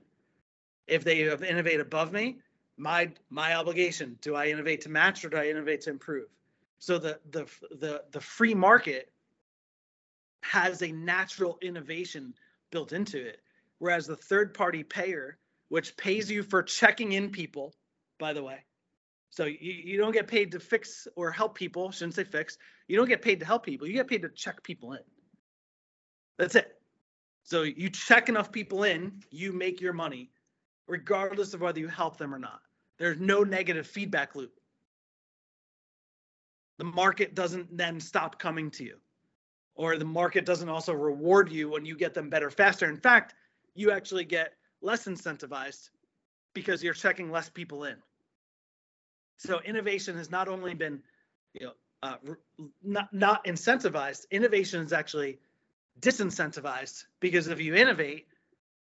[0.87, 2.37] If they innovate above me,
[2.77, 6.29] my my obligation, do I innovate to match or do I innovate to improve?
[6.79, 7.47] So the the
[7.81, 9.11] the the free market
[10.39, 12.33] has a natural innovation
[12.71, 13.41] built into it.
[13.79, 15.37] Whereas the third party payer,
[15.75, 17.75] which pays you for checking in people,
[18.17, 18.63] by the way,
[19.29, 22.57] so you, you don't get paid to fix or help people, shouldn't say fix.
[22.87, 23.85] You don't get paid to help people.
[23.85, 25.01] You get paid to check people in.
[26.39, 26.71] That's it.
[27.43, 30.29] So you check enough people in, you make your money,
[30.87, 32.61] regardless of whether you help them or not.
[32.97, 34.53] There's no negative feedback loop.
[36.77, 38.95] The market doesn't then stop coming to you
[39.75, 42.89] or the market doesn't also reward you when you get them better faster.
[42.89, 43.33] In fact,
[43.73, 45.89] you actually get less incentivized
[46.53, 47.95] because you're checking less people in.
[49.37, 51.01] So innovation has not only been,
[51.53, 51.73] you know,
[52.03, 52.15] uh,
[52.83, 54.25] not not incentivized.
[54.31, 55.39] Innovation is actually
[55.99, 58.27] disincentivized because if you innovate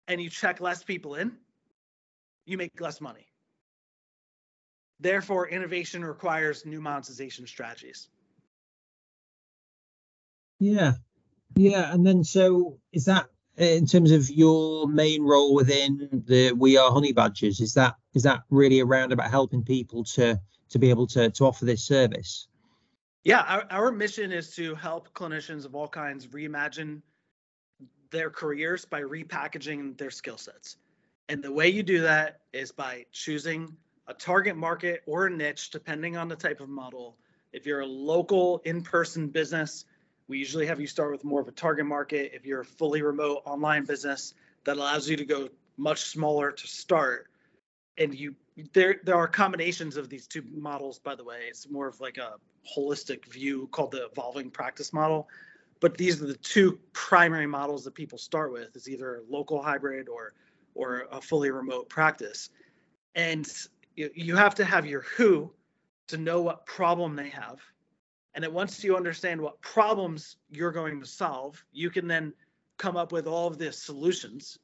[0.07, 1.33] and you check less people in,
[2.45, 3.27] you make less money.
[4.99, 8.07] Therefore, innovation requires new monetization strategies.
[10.59, 10.93] Yeah,
[11.55, 13.27] yeah, and then so is that
[13.61, 17.61] in terms of your main role within the We Are Honey Badgers?
[17.61, 20.39] Is that is that really around about helping people to
[20.69, 22.47] to be able to to offer this service?
[23.23, 27.01] Yeah, our, our mission is to help clinicians of all kinds reimagine
[28.09, 30.77] their careers by repackaging their skill sets.
[31.29, 35.69] And the way you do that is by choosing a target market or a niche,
[35.69, 37.15] depending on the type of model.
[37.53, 39.85] If you're a local in person business,
[40.27, 42.31] we usually have you start with more of a target market.
[42.33, 46.67] If you're a fully remote online business, that allows you to go much smaller to
[46.67, 47.27] start.
[47.97, 48.35] And you
[48.73, 51.45] there there are combinations of these two models, by the way.
[51.47, 52.35] It's more of like a
[52.77, 55.27] holistic view called the evolving practice model.
[55.79, 60.07] But these are the two primary models that people start with is either local hybrid
[60.07, 60.33] or
[60.75, 62.49] or a fully remote practice.
[63.15, 63.51] And
[63.95, 65.51] you, you have to have your who
[66.07, 67.59] to know what problem they have
[68.33, 72.33] and that once you understand what problems you're going to solve, you can then
[72.77, 74.57] come up with all of the solutions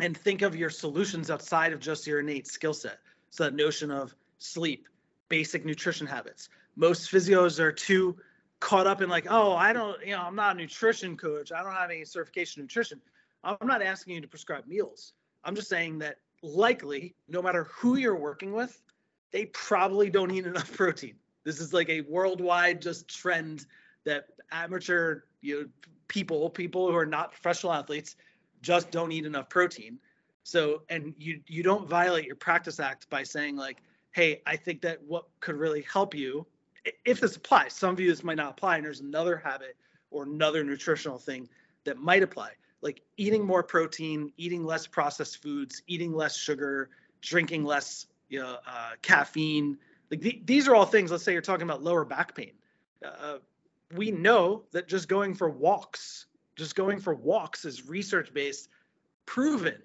[0.00, 2.98] and think of your solutions outside of just your innate skill set.
[3.30, 4.88] So that notion of sleep,
[5.28, 6.48] basic nutrition habits.
[6.76, 8.16] Most physios are too
[8.60, 11.52] caught up in like, oh, I don't, you know, I'm not a nutrition coach.
[11.52, 13.00] I don't have any certification in nutrition.
[13.44, 15.12] I'm not asking you to prescribe meals.
[15.44, 18.80] I'm just saying that likely, no matter who you're working with,
[19.30, 21.16] they probably don't eat enough protein.
[21.46, 23.66] This is like a worldwide just trend
[24.04, 25.68] that amateur you know,
[26.08, 28.16] people, people who are not professional athletes,
[28.62, 30.00] just don't eat enough protein.
[30.42, 33.78] So, and you you don't violate your practice act by saying like,
[34.10, 36.44] hey, I think that what could really help you,
[37.04, 39.76] if this applies, some of you this might not apply, and there's another habit
[40.10, 41.48] or another nutritional thing
[41.84, 46.90] that might apply, like eating more protein, eating less processed foods, eating less sugar,
[47.20, 49.78] drinking less you know, uh, caffeine,
[50.10, 51.10] like the, these are all things.
[51.10, 52.52] Let's say you're talking about lower back pain.
[53.04, 53.38] Uh,
[53.94, 56.26] we know that just going for walks,
[56.56, 58.68] just going for walks is research based,
[59.26, 59.76] proven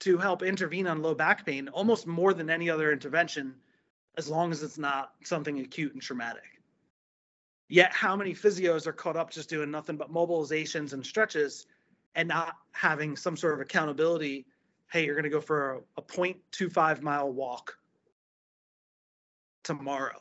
[0.00, 3.54] to help intervene on low back pain almost more than any other intervention,
[4.16, 6.60] as long as it's not something acute and traumatic.
[7.68, 11.66] Yet, how many physios are caught up just doing nothing but mobilizations and stretches
[12.14, 14.46] and not having some sort of accountability?
[14.90, 17.77] Hey, you're going to go for a, a 0.25 mile walk
[19.76, 20.20] tomorrow.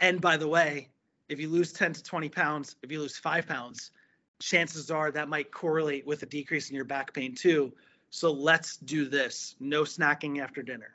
[0.00, 0.88] And by the way,
[1.28, 3.92] if you lose 10 to 20 pounds, if you lose five pounds,
[4.40, 7.72] chances are that might correlate with a decrease in your back pain too.
[8.10, 10.90] So let's do this no snacking after dinner,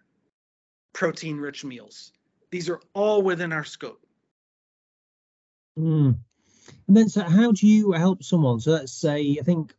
[0.92, 2.12] protein rich meals.
[2.52, 4.06] These are all within our scope.
[5.80, 6.18] Mm.
[6.88, 8.60] And then, so how do you help someone?
[8.60, 9.74] So let's say, I think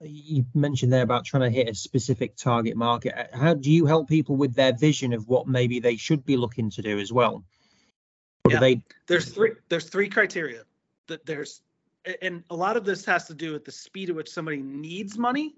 [0.00, 3.14] you mentioned there about trying to hit a specific target market.
[3.32, 6.70] How do you help people with their vision of what maybe they should be looking
[6.70, 7.44] to do as well?
[8.44, 8.60] Or yeah.
[8.60, 8.82] They...
[9.06, 9.52] There's three.
[9.68, 10.62] There's three criteria.
[11.08, 11.62] That there's
[12.22, 15.18] and a lot of this has to do with the speed at which somebody needs
[15.18, 15.56] money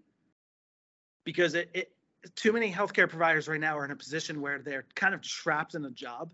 [1.24, 1.92] because it, it
[2.34, 5.74] too many healthcare providers right now are in a position where they're kind of trapped
[5.74, 6.32] in a job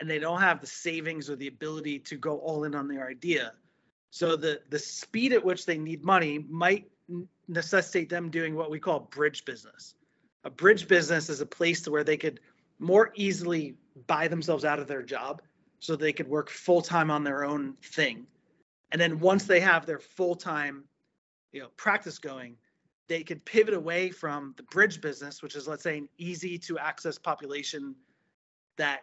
[0.00, 3.08] and they don't have the savings or the ability to go all in on their
[3.08, 3.52] idea.
[4.10, 6.88] So the the speed at which they need money might
[7.48, 9.94] necessitate them doing what we call bridge business.
[10.44, 12.40] A bridge business is a place where they could
[12.78, 13.74] more easily
[14.06, 15.42] buy themselves out of their job
[15.80, 18.26] so they could work full time on their own thing.
[18.92, 20.84] And then once they have their full time,
[21.52, 22.56] you know, practice going,
[23.08, 26.78] they could pivot away from the bridge business, which is let's say an easy to
[26.78, 27.94] access population
[28.76, 29.00] that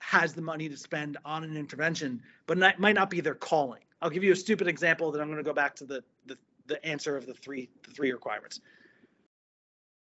[0.00, 3.80] has the money to spend on an intervention, but not, might not be their calling.
[4.02, 6.36] I'll give you a stupid example that I'm going to go back to the, the
[6.66, 8.60] the answer of the three the three requirements.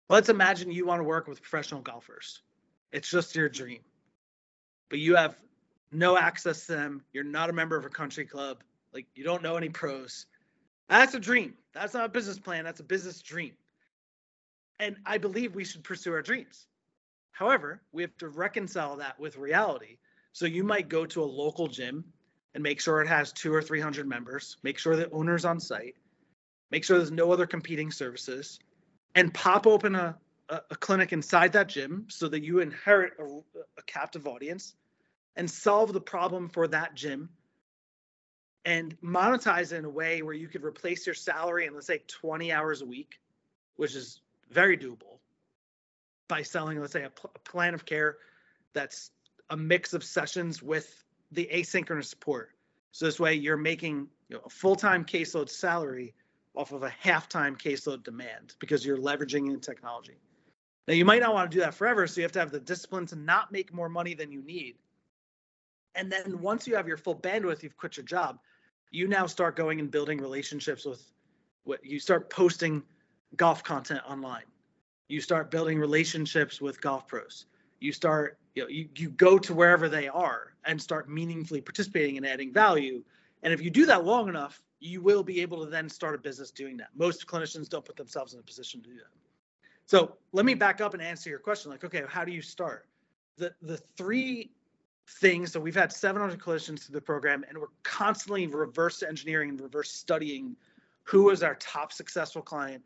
[0.10, 2.42] Let's imagine you want to work with professional golfers.
[2.92, 3.82] It's just your dream.
[4.90, 5.38] But you have
[5.92, 7.04] no access to them.
[7.12, 8.64] You're not a member of a country club.
[8.94, 10.26] Like you don't know any pros.
[10.88, 11.56] That's a dream.
[11.74, 12.64] That's not a business plan.
[12.64, 13.54] That's a business dream.
[14.80, 16.68] And I believe we should pursue our dreams.
[17.32, 19.98] However, we have to reconcile that with reality.
[20.32, 22.06] So you might go to a local gym
[22.54, 25.96] and make sure it has two or 300 members, make sure the owner's on site,
[26.72, 28.60] make sure there's no other competing services,
[29.16, 30.16] and pop open a,
[30.50, 33.24] a, a clinic inside that gym so that you inherit a,
[33.78, 34.76] a captive audience
[35.36, 37.30] and solve the problem for that gym
[38.66, 42.02] and monetize it in a way where you could replace your salary in let's say
[42.08, 43.20] 20 hours a week
[43.78, 45.20] which is very doable
[46.28, 48.18] by selling let's say a, pl- a plan of care
[48.74, 49.12] that's
[49.50, 52.52] a mix of sessions with the asynchronous support.
[52.92, 56.14] So this way you're making you know, a full-time caseload salary
[56.58, 60.18] off of a half-time caseload demand because you're leveraging in technology.
[60.88, 62.60] Now you might not want to do that forever so you have to have the
[62.60, 64.76] discipline to not make more money than you need.
[65.96, 68.40] And then once you have your full bandwidth you've quit your job
[68.92, 71.12] you now start going and building relationships with
[71.64, 72.82] what you start posting
[73.36, 74.46] golf content online.
[75.10, 77.46] You start building relationships with golf pros.
[77.80, 82.18] You start you know you, you go to wherever they are and start meaningfully participating
[82.18, 83.04] and adding value.
[83.44, 86.18] And if you do that long enough you will be able to then start a
[86.18, 89.12] business doing that most clinicians don't put themselves in a position to do that
[89.86, 92.88] so let me back up and answer your question like okay how do you start
[93.38, 94.52] the the three
[95.08, 95.54] things.
[95.54, 99.92] So we've had 700 clinicians through the program, and we're constantly reverse engineering and reverse
[99.92, 100.56] studying
[101.04, 102.84] who was our top successful client,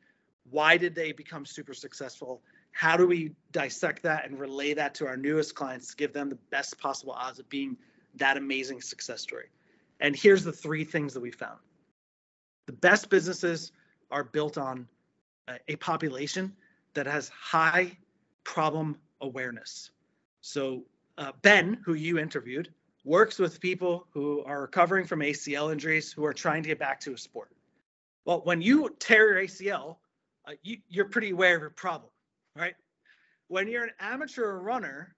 [0.49, 5.07] why did they become super successful, how do we dissect that and relay that to
[5.07, 7.75] our newest clients to give them the best possible odds of being
[8.15, 9.47] that amazing success story.
[9.99, 11.57] And here's the three things that we found.
[12.67, 13.71] The best businesses
[14.11, 14.87] are built on
[15.67, 16.53] a population
[16.93, 17.97] that has high
[18.43, 19.91] problem awareness.
[20.41, 20.83] So
[21.17, 26.25] uh, Ben, who you interviewed, works with people who are recovering from ACL injuries who
[26.25, 27.49] are trying to get back to a sport.
[28.25, 29.97] Well, when you tear your ACL,
[30.45, 32.11] uh, you, you're pretty aware of your problem,
[32.55, 32.75] right?
[33.47, 35.15] When you're an amateur runner,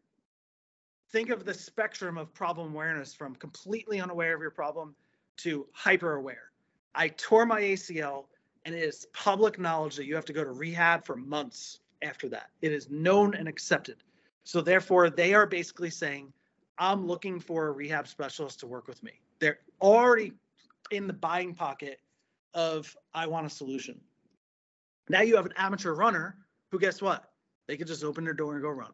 [1.11, 4.95] think of the spectrum of problem awareness from completely unaware of your problem
[5.37, 6.52] to hyper aware.
[6.95, 8.25] I tore my ACL,
[8.65, 12.29] and it is public knowledge that you have to go to rehab for months after
[12.29, 12.49] that.
[12.61, 13.97] It is known and accepted.
[14.43, 16.31] So therefore, they are basically saying,
[16.77, 19.11] I'm looking for a rehab specialist to work with me.
[19.39, 20.33] They're already
[20.91, 21.99] in the buying pocket
[22.53, 23.99] of I want a solution.
[25.09, 26.37] Now you have an amateur runner
[26.71, 27.29] who guess what?
[27.67, 28.91] They could just open their door and go run.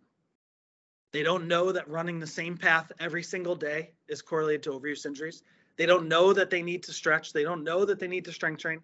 [1.11, 5.05] They don't know that running the same path every single day is correlated to overuse
[5.05, 5.43] injuries.
[5.79, 7.31] They don't know that they need to stretch.
[7.31, 8.81] They don't know that they need to strength train.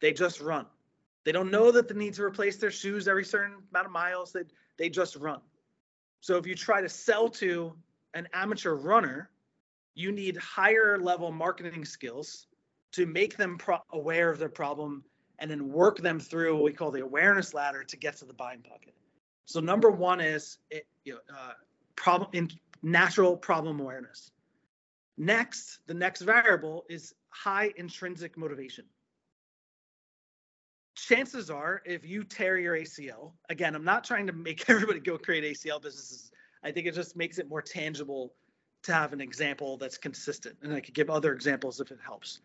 [0.00, 0.64] They just run.
[1.24, 4.32] They don't know that they need to replace their shoes every certain amount of miles.
[4.32, 4.44] They,
[4.78, 5.40] they just run.
[6.22, 7.74] So if you try to sell to
[8.14, 9.28] an amateur runner,
[9.94, 12.46] you need higher level marketing skills
[12.92, 15.04] to make them pro- aware of their problem
[15.40, 18.32] and then work them through what we call the awareness ladder to get to the
[18.32, 18.94] buying bucket.
[19.44, 21.52] So number one is it, you know, uh,
[21.94, 22.50] problem in
[22.82, 24.30] natural problem awareness.
[25.18, 28.84] Next, the next variable is high intrinsic motivation
[30.98, 35.16] chances are if you tear your ACL, again, I'm not trying to make everybody go
[35.16, 36.30] create ACL businesses.
[36.62, 38.32] I think it just makes it more tangible
[38.82, 40.56] to have an example that's consistent.
[40.62, 42.40] And I could give other examples if it helps.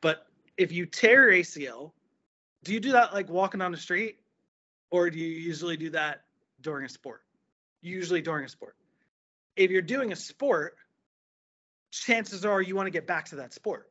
[0.00, 1.92] But if you tear your ACL,
[2.64, 4.18] do you do that like walking on the street?
[4.90, 6.22] Or do you usually do that
[6.60, 7.22] during a sport?
[7.82, 8.76] Usually during a sport.
[9.56, 10.76] If you're doing a sport,
[12.00, 13.90] chances are you want to get back to that sport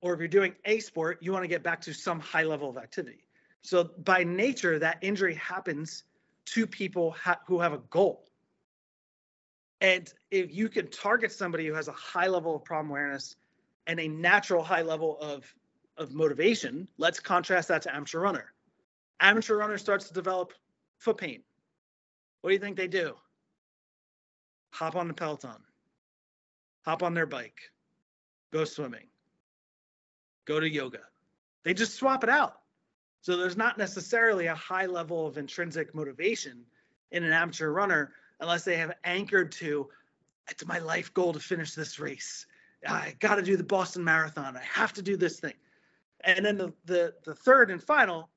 [0.00, 2.68] or if you're doing a sport, you want to get back to some high level
[2.68, 3.24] of activity.
[3.62, 6.04] So by nature, that injury happens
[6.46, 8.28] to people ha- who have a goal.
[9.80, 13.36] And if you can target somebody who has a high level of problem awareness
[13.86, 15.52] and a natural high level of
[15.98, 18.52] of motivation, let's contrast that to amateur runner.
[19.20, 20.52] Amateur runner starts to develop
[20.98, 21.42] foot pain.
[22.42, 23.14] What do you think they do?
[24.74, 25.56] Hop on the Peloton,
[26.86, 27.58] hop on their bike,
[28.52, 29.06] go swimming,
[30.46, 31.00] go to yoga.
[31.64, 32.60] They just swap it out.
[33.20, 36.64] So there's not necessarily a high level of intrinsic motivation
[37.10, 39.88] in an amateur runner unless they have anchored to
[40.48, 42.46] it's my life goal to finish this race.
[42.86, 44.56] I got to do the Boston Marathon.
[44.56, 45.54] I have to do this thing.
[46.22, 48.30] And then the, the the third and final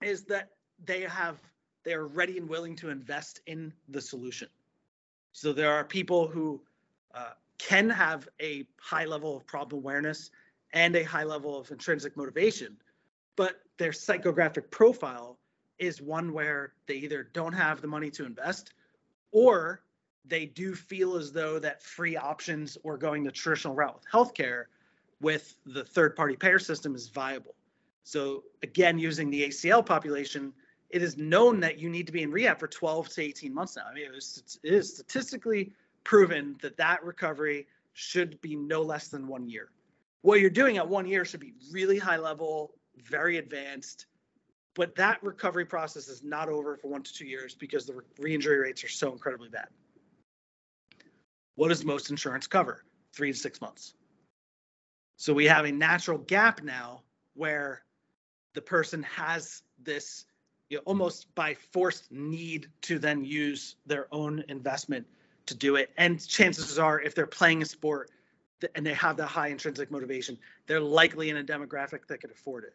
[0.00, 0.50] is that
[0.84, 1.40] they have
[1.82, 4.48] they are ready and willing to invest in the solution.
[5.32, 6.60] So there are people who
[7.14, 10.30] uh, can have a high level of problem awareness
[10.72, 12.76] and a high level of intrinsic motivation,
[13.36, 15.38] but their psychographic profile
[15.78, 18.72] is one where they either don't have the money to invest
[19.32, 19.82] or
[20.24, 24.64] they do feel as though that free options or going the traditional route with healthcare
[25.20, 27.54] with the third party payer system is viable.
[28.04, 30.52] So again, using the ACL population,
[30.90, 33.76] it is known that you need to be in rehab for 12 to 18 months
[33.76, 33.84] now.
[33.90, 35.72] I mean, it, is statistically
[36.04, 39.70] proven that that recovery should be no less than one year.
[40.22, 44.06] What you're doing at one year should be really high level, very advanced,
[44.74, 48.58] but that recovery process is not over for one to two years because the re-injury
[48.58, 49.68] rates are so incredibly bad.
[51.54, 52.84] What does most insurance cover?
[53.12, 53.94] Three to six months.
[55.16, 57.02] So we have a natural gap now
[57.34, 57.84] where
[58.54, 60.24] the person has this
[60.68, 65.06] you know, almost by forced need to then use their own investment
[65.46, 65.90] to do it.
[65.96, 68.10] And chances are, if they're playing a sport
[68.74, 72.64] and they have that high intrinsic motivation, they're likely in a demographic that could afford
[72.64, 72.74] it.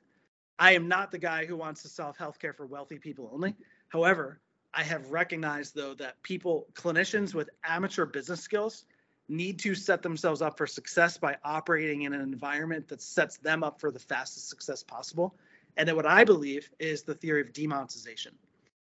[0.58, 3.56] I am not the guy who wants to solve healthcare for wealthy people only.
[3.88, 4.40] However,
[4.74, 8.86] I have recognized though that people, clinicians with amateur business skills,
[9.30, 13.64] need to set themselves up for success by operating in an environment that sets them
[13.64, 15.36] up for the fastest success possible.
[15.78, 18.34] And then what I believe is the theory of demonetization.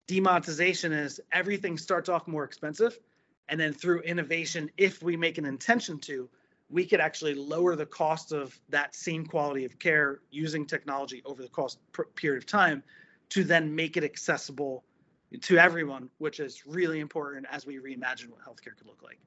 [0.07, 2.97] Demonetization is everything starts off more expensive,
[3.51, 6.29] and then through innovation, if we make an intention to,
[6.69, 11.43] we could actually lower the cost of that same quality of care using technology over
[11.43, 11.77] the cost
[12.15, 12.81] period of time
[13.29, 14.85] to then make it accessible
[15.41, 19.19] to everyone, which is really important as we reimagine what healthcare could look like.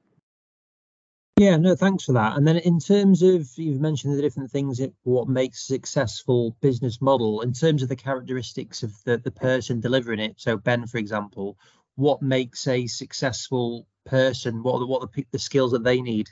[1.37, 2.37] Yeah, no, thanks for that.
[2.37, 6.99] And then in terms of you've mentioned the different things what makes a successful business
[7.01, 10.35] model in terms of the characteristics of the, the person delivering it.
[10.37, 11.57] So Ben, for example,
[11.95, 14.63] what makes a successful person?
[14.63, 16.29] What are the, what are the, the skills that they need?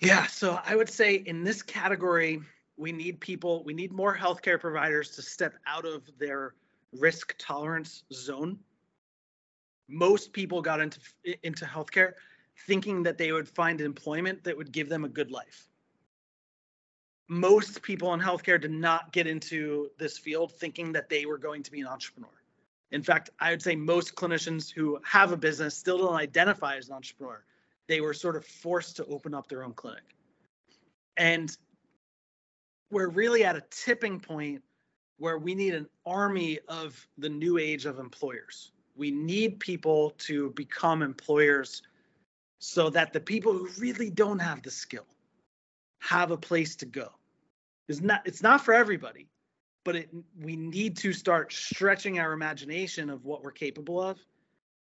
[0.00, 2.40] Yeah, so I would say in this category,
[2.76, 6.54] we need people, we need more healthcare providers to step out of their
[6.92, 8.58] risk tolerance zone.
[9.88, 11.00] Most people got into
[11.42, 12.12] into healthcare
[12.66, 15.68] thinking that they would find employment that would give them a good life.
[17.28, 21.62] Most people in healthcare did not get into this field thinking that they were going
[21.62, 22.37] to be an entrepreneur.
[22.90, 26.88] In fact, I would say most clinicians who have a business still don't identify as
[26.88, 27.44] an entrepreneur.
[27.86, 30.14] They were sort of forced to open up their own clinic.
[31.16, 31.54] And
[32.90, 34.62] we're really at a tipping point
[35.18, 38.72] where we need an army of the new age of employers.
[38.96, 41.82] We need people to become employers
[42.58, 45.06] so that the people who really don't have the skill
[46.00, 47.10] have a place to go.
[47.88, 49.28] It's not it's not for everybody,
[49.88, 50.10] but it
[50.42, 54.18] we need to start stretching our imagination of what we're capable of.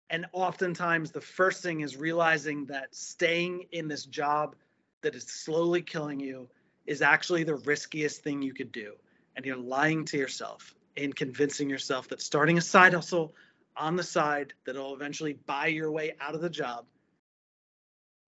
[0.09, 4.55] And oftentimes the first thing is realizing that staying in this job
[5.03, 6.49] that is slowly killing you
[6.87, 8.93] is actually the riskiest thing you could do
[9.35, 13.35] and you're lying to yourself and convincing yourself that starting a side hustle
[13.77, 16.87] on the side that'll eventually buy your way out of the job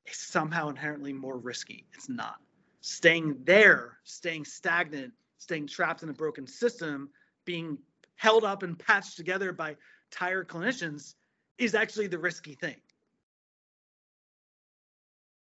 [0.06, 1.88] is somehow inherently more risky.
[1.96, 2.36] It's not.
[2.82, 7.10] Staying there, staying stagnant, staying trapped in a broken system,
[7.46, 7.78] being
[8.16, 9.76] held up and patched together by
[10.12, 11.16] tired clinicians
[11.58, 12.76] is actually the risky thing.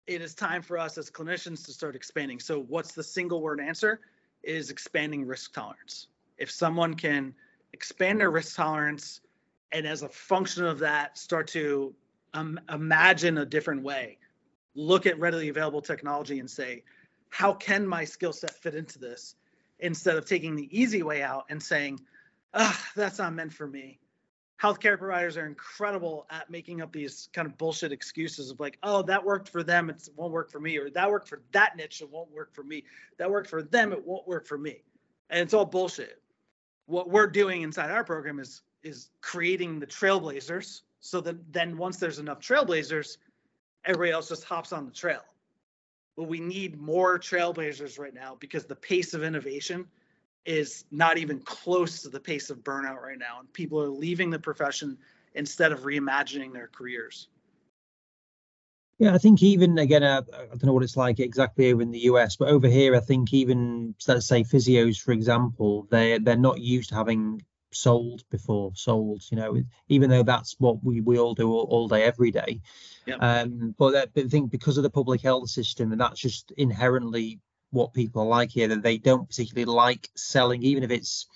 [0.07, 2.39] It is time for us as clinicians to start expanding.
[2.39, 3.99] So, what's the single word answer?
[4.43, 6.07] is expanding risk tolerance.
[6.37, 7.33] If someone can
[7.73, 9.19] expand their risk tolerance
[9.71, 11.93] and as a function of that start to
[12.33, 14.17] um, imagine a different way,
[14.75, 16.83] look at readily available technology and say,
[17.29, 19.35] how can my skill set fit into this?
[19.79, 21.99] Instead of taking the easy way out and saying,
[22.53, 23.99] ah, that's not meant for me
[24.61, 29.01] healthcare providers are incredible at making up these kind of bullshit excuses of like, oh,
[29.01, 32.01] that worked for them, it won't work for me, or that worked for that niche,
[32.01, 32.83] it won't work for me.
[33.17, 34.83] That worked for them, it won't work for me.
[35.29, 36.21] And it's all bullshit.
[36.87, 41.97] What we're doing inside our program is is creating the trailblazers so that then once
[41.97, 43.17] there's enough trailblazers,
[43.83, 45.21] everybody else just hops on the trail.
[46.19, 49.87] Well, we need more trailblazers right now because the pace of innovation
[50.45, 53.39] is not even close to the pace of burnout right now.
[53.39, 54.97] And people are leaving the profession
[55.33, 57.29] instead of reimagining their careers.
[58.97, 61.91] Yeah, I think even again, uh, I don't know what it's like exactly over in
[61.91, 66.35] the US, but over here, I think even let's say physios, for example, they they're
[66.35, 67.41] not used to having
[67.71, 69.23] sold before sold.
[69.31, 72.61] You know, even though that's what we, we all do all, all day every day.
[73.05, 73.17] Yep.
[73.21, 77.39] Um, but I think because of the public health system, and that's just inherently
[77.71, 81.27] what people are like here, that they don't particularly like selling, even if it's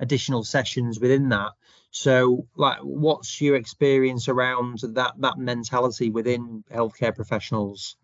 [0.00, 1.52] additional sessions within that.
[1.90, 7.96] So, like, what's your experience around that that mentality within healthcare professionals?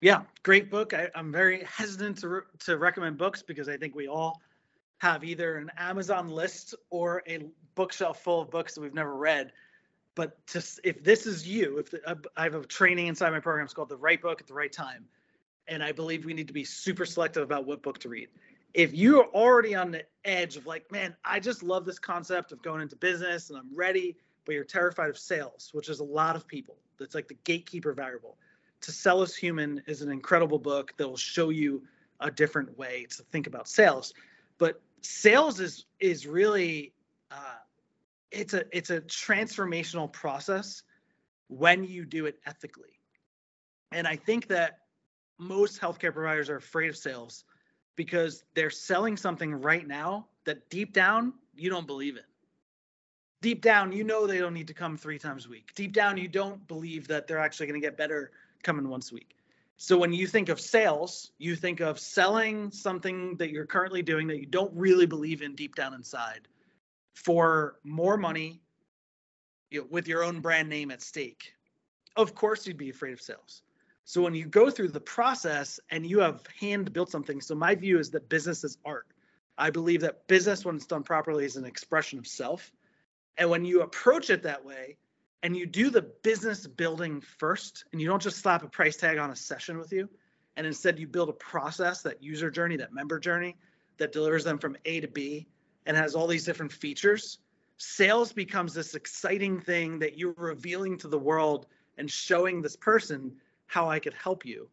[0.00, 0.94] Yeah, great book.
[0.94, 4.40] I, am very hesitant to re- to recommend books because I think we all
[4.98, 9.52] have either an Amazon list or a bookshelf full of books that we've never read.
[10.14, 13.40] But to, if this is you, if the, uh, I have a training inside my
[13.40, 15.04] program, it's called the right book at the right time,
[15.68, 18.28] and I believe we need to be super selective about what book to read
[18.76, 22.60] if you're already on the edge of like, man, I just love this concept of
[22.60, 26.36] going into business and I'm ready, but you're terrified of sales, which is a lot
[26.36, 26.76] of people.
[26.98, 28.36] That's like the gatekeeper variable.
[28.82, 31.84] To Sell is Human is an incredible book that will show you
[32.20, 34.12] a different way to think about sales.
[34.58, 36.92] But sales is is really
[37.30, 37.58] uh,
[38.30, 40.82] it's a it's a transformational process
[41.48, 42.98] when you do it ethically.
[43.92, 44.80] And I think that
[45.38, 47.44] most healthcare providers are afraid of sales
[47.94, 52.22] because they're selling something right now that deep down you don't believe in.
[53.42, 55.70] Deep down, you know they don't need to come three times a week.
[55.74, 58.32] Deep down, you don't believe that they're actually going to get better
[58.62, 59.35] coming once a week.
[59.76, 64.26] So when you think of sales, you think of selling something that you're currently doing
[64.28, 66.48] that you don't really believe in deep down inside
[67.14, 68.60] for more money
[69.70, 71.52] you know, with your own brand name at stake.
[72.16, 73.62] Of course, you'd be afraid of sales.
[74.04, 77.74] So when you go through the process and you have hand built something, so my
[77.74, 79.06] view is that business is art.
[79.58, 82.72] I believe that business, when it's done properly, is an expression of self.
[83.36, 84.96] And when you approach it that way
[85.42, 89.18] and you do the business building first, and you don't just slap a price tag
[89.18, 90.08] on a session with you,
[90.56, 93.56] and instead you build a process, that user journey, that member journey
[93.98, 95.46] that delivers them from A to B
[95.86, 97.38] and has all these different features,
[97.78, 101.66] sales becomes this exciting thing that you're revealing to the world
[101.98, 103.32] and showing this person
[103.66, 104.68] how I could help you.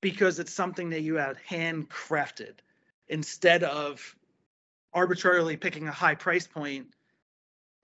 [0.00, 2.54] Because it's something that you had handcrafted.
[3.08, 4.16] Instead of
[4.92, 6.88] arbitrarily picking a high price point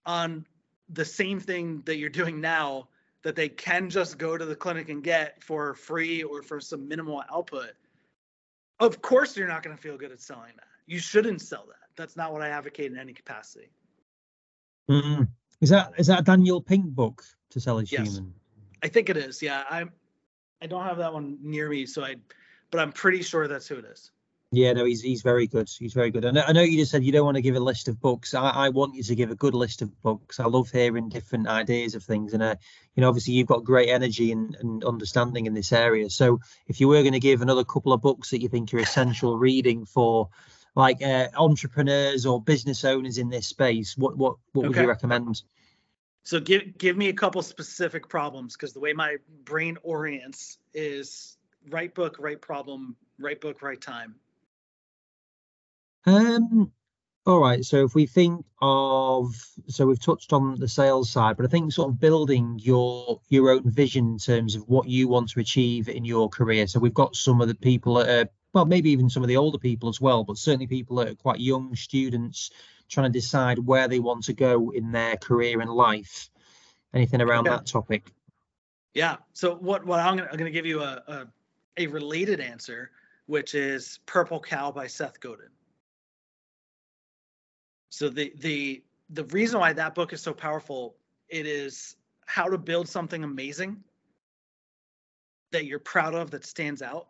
[0.05, 0.47] on
[0.93, 2.89] the same thing that you're doing now
[3.23, 6.89] that they can just go to the clinic and get for free or for some
[6.89, 7.73] minimal output.
[8.79, 10.67] Of course, you're not going to feel good at selling that.
[10.87, 11.89] You shouldn't sell that.
[11.97, 13.71] That's not what I advocate in any capacity.
[14.91, 15.25] Mm-hmm.
[15.61, 18.09] Is that is that Daniel Pink book to sell as yes.
[18.09, 18.33] human?
[18.83, 19.43] I think it is.
[19.43, 19.93] Yeah, I'm
[20.63, 22.17] I don't have that one near me, so I,
[22.71, 24.11] but I'm pretty sure that's who it is.
[24.53, 25.69] Yeah, no, he's he's very good.
[25.69, 26.25] He's very good.
[26.25, 28.01] I know, I know you just said you don't want to give a list of
[28.01, 28.35] books.
[28.35, 30.41] I, I want you to give a good list of books.
[30.41, 32.57] I love hearing different ideas of things, and uh,
[32.97, 36.11] you know, obviously you've got great energy and, and understanding in this area.
[36.11, 38.81] So, if you were going to give another couple of books that you think are
[38.81, 40.31] essential reading for,
[40.75, 44.83] like uh, entrepreneurs or business owners in this space, what what what would okay.
[44.83, 45.43] you recommend?
[46.25, 51.37] So give give me a couple specific problems because the way my brain orients is
[51.69, 54.17] right book, right problem, right book, right time.
[56.07, 56.73] Um
[57.27, 59.35] all right, so if we think of
[59.69, 63.51] so we've touched on the sales side, but I think sort of building your your
[63.51, 66.67] own vision in terms of what you want to achieve in your career.
[66.67, 69.37] So we've got some of the people that are well, maybe even some of the
[69.37, 72.51] older people as well, but certainly people that are quite young students
[72.89, 76.31] trying to decide where they want to go in their career and life.
[76.93, 78.11] Anything around that topic?
[78.95, 79.17] Yeah.
[79.35, 81.27] So what what I'm gonna, I'm gonna give you a, a
[81.77, 82.91] a related answer,
[83.27, 85.51] which is Purple Cow by Seth Godin.
[87.91, 90.97] So the the the reason why that book is so powerful,
[91.29, 93.83] it is how to build something amazing
[95.53, 97.09] that you're proud of that stands out.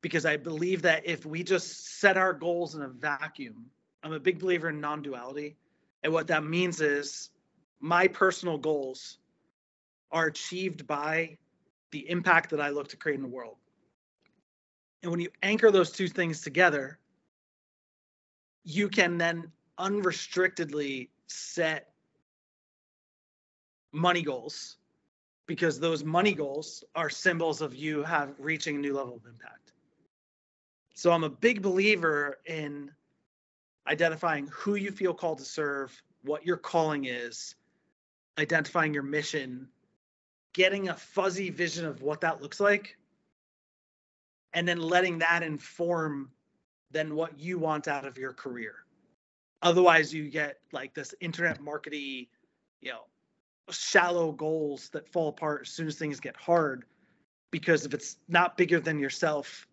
[0.00, 3.70] Because I believe that if we just set our goals in a vacuum
[4.02, 5.56] I'm a big believer in non-duality,
[6.02, 7.30] and what that means is
[7.80, 9.18] my personal goals
[10.10, 11.36] are achieved by
[11.90, 13.56] the impact that I look to create in the world.
[15.02, 16.98] And when you anchor those two things together,
[18.64, 21.92] you can then unrestrictedly set
[23.92, 24.76] money goals
[25.46, 29.72] because those money goals are symbols of you have reaching a new level of impact.
[30.94, 32.90] So I'm a big believer in
[33.86, 37.54] identifying who you feel called to serve, what your calling is,
[38.38, 39.68] identifying your mission,
[40.52, 42.96] getting a fuzzy vision of what that looks like,
[44.52, 46.30] and then letting that inform
[46.90, 48.74] then what you want out of your career.
[49.62, 52.28] Otherwise, you get like this internet markety,
[52.80, 53.02] you know,
[53.70, 56.84] shallow goals that fall apart as soon as things get hard.
[57.50, 59.66] Because if it's not bigger than yourself,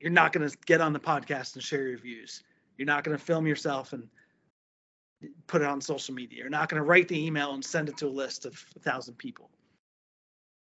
[0.00, 2.42] you're not going to get on the podcast and share your views.
[2.76, 4.08] You're not going to film yourself and
[5.46, 6.38] put it on social media.
[6.38, 8.80] You're not going to write the email and send it to a list of a
[8.80, 9.50] thousand people.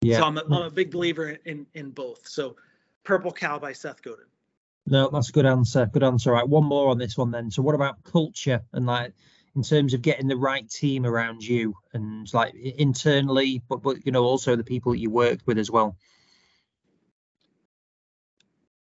[0.02, 0.18] Yeah.
[0.18, 2.28] So I'm a, I'm a big believer in in both.
[2.28, 2.56] So
[3.04, 4.26] Purple Cow by Seth Godin.
[4.86, 5.86] No, that's a good answer.
[5.86, 6.32] Good answer.
[6.32, 7.52] Right, one more on this one then.
[7.52, 9.14] So what about culture and like
[9.56, 14.12] in terms of getting the right team around you and like internally, but but you
[14.12, 15.98] know also the people that you work with as well.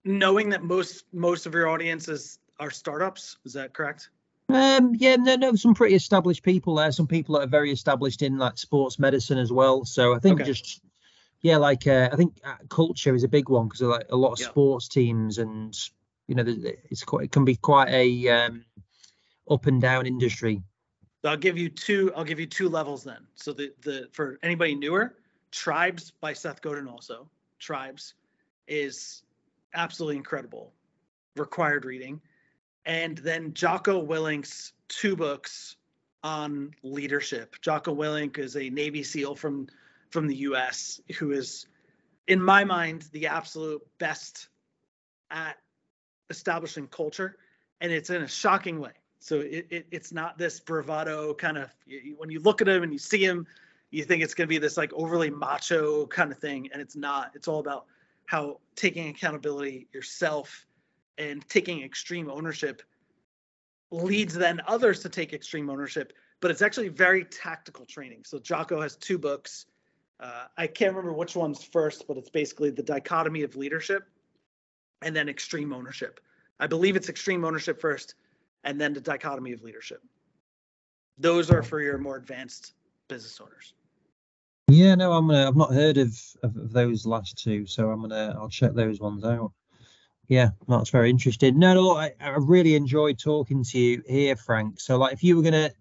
[0.05, 4.11] Knowing that most most of your audiences are startups, is that correct?
[4.51, 6.92] Um, yeah, no, no, some pretty established people there.
[6.92, 9.84] Some people that are very established in like sports medicine as well.
[9.84, 10.51] So I think okay.
[10.51, 10.82] just
[11.45, 14.32] yeah, like uh, I think uh, culture is a big one because like a lot
[14.32, 14.47] of yeah.
[14.47, 15.78] sports teams and
[16.26, 18.64] you know it's quite it can be quite a um,
[19.49, 20.61] up and down industry.
[21.22, 22.12] I'll give you two.
[22.16, 23.26] I'll give you two levels then.
[23.36, 25.14] So the the for anybody newer,
[25.53, 27.28] Tribes by Seth Godin also.
[27.61, 28.14] Tribes
[28.66, 29.22] is
[29.74, 30.72] absolutely incredible,
[31.36, 32.20] required reading
[32.86, 35.76] and then Jocko Willink's two books
[36.22, 37.57] on leadership.
[37.61, 39.68] Jocko Willink is a Navy SEAL from
[40.14, 41.00] from the U.S.
[41.18, 41.66] who is,
[42.28, 44.46] in my mind, the absolute best
[45.32, 45.56] at
[46.30, 47.36] establishing culture,
[47.80, 48.92] and it's in a shocking way.
[49.18, 51.68] So it, it it's not this bravado kind of
[52.16, 53.44] when you look at him and you see him,
[53.90, 56.94] you think it's going to be this like overly macho kind of thing, and it's
[56.94, 57.32] not.
[57.34, 57.86] It's all about
[58.26, 60.64] how taking accountability yourself
[61.18, 62.82] and taking extreme ownership
[63.90, 68.80] leads then others to take extreme ownership but it's actually very tactical training so jocko
[68.80, 69.66] has two books
[70.20, 74.04] uh, i can't remember which one's first but it's basically the dichotomy of leadership
[75.02, 76.20] and then extreme ownership
[76.60, 78.14] i believe it's extreme ownership first
[78.64, 80.02] and then the dichotomy of leadership
[81.18, 82.74] those are for your more advanced
[83.08, 83.74] business owners
[84.68, 88.34] yeah no i'm gonna i've not heard of, of, those last two so i'm gonna
[88.38, 89.52] i'll check those ones out
[90.28, 91.58] yeah, that's very interesting.
[91.58, 94.80] No, no, I, I really enjoyed talking to you here, Frank.
[94.80, 95.72] So, like, if you were to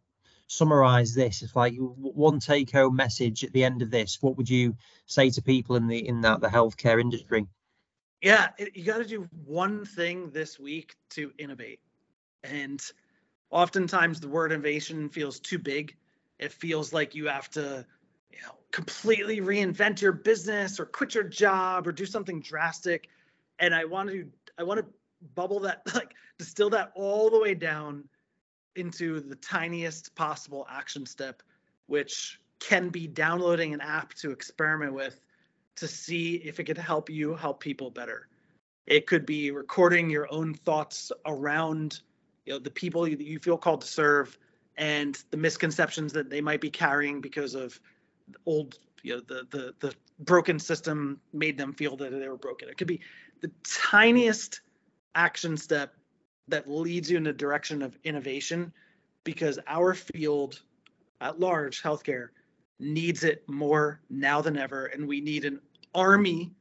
[0.47, 4.75] summarize this, it's like one take-home message at the end of this, what would you
[5.05, 7.47] say to people in the in that the healthcare industry?
[8.21, 11.79] Yeah, you got to do one thing this week to innovate,
[12.43, 12.81] and
[13.49, 15.95] oftentimes the word innovation feels too big.
[16.39, 17.85] It feels like you have to,
[18.31, 23.09] you know, completely reinvent your business or quit your job or do something drastic
[23.59, 24.27] and I want to
[24.57, 24.85] I want to
[25.35, 28.03] bubble that like distill that all the way down
[28.75, 31.43] into the tiniest possible action step,
[31.87, 35.19] which can be downloading an app to experiment with
[35.75, 38.27] to see if it could help you help people better.
[38.85, 42.01] It could be recording your own thoughts around
[42.45, 44.37] you know the people that you feel called to serve
[44.77, 47.79] and the misconceptions that they might be carrying because of
[48.45, 52.69] old you know the the the broken system made them feel that they were broken.
[52.69, 53.01] It could be
[53.41, 54.61] the tiniest
[55.15, 55.95] action step
[56.47, 58.71] that leads you in the direction of innovation
[59.23, 60.61] because our field
[61.21, 62.29] at large healthcare
[62.79, 65.59] needs it more now than ever and we need an
[65.95, 66.51] army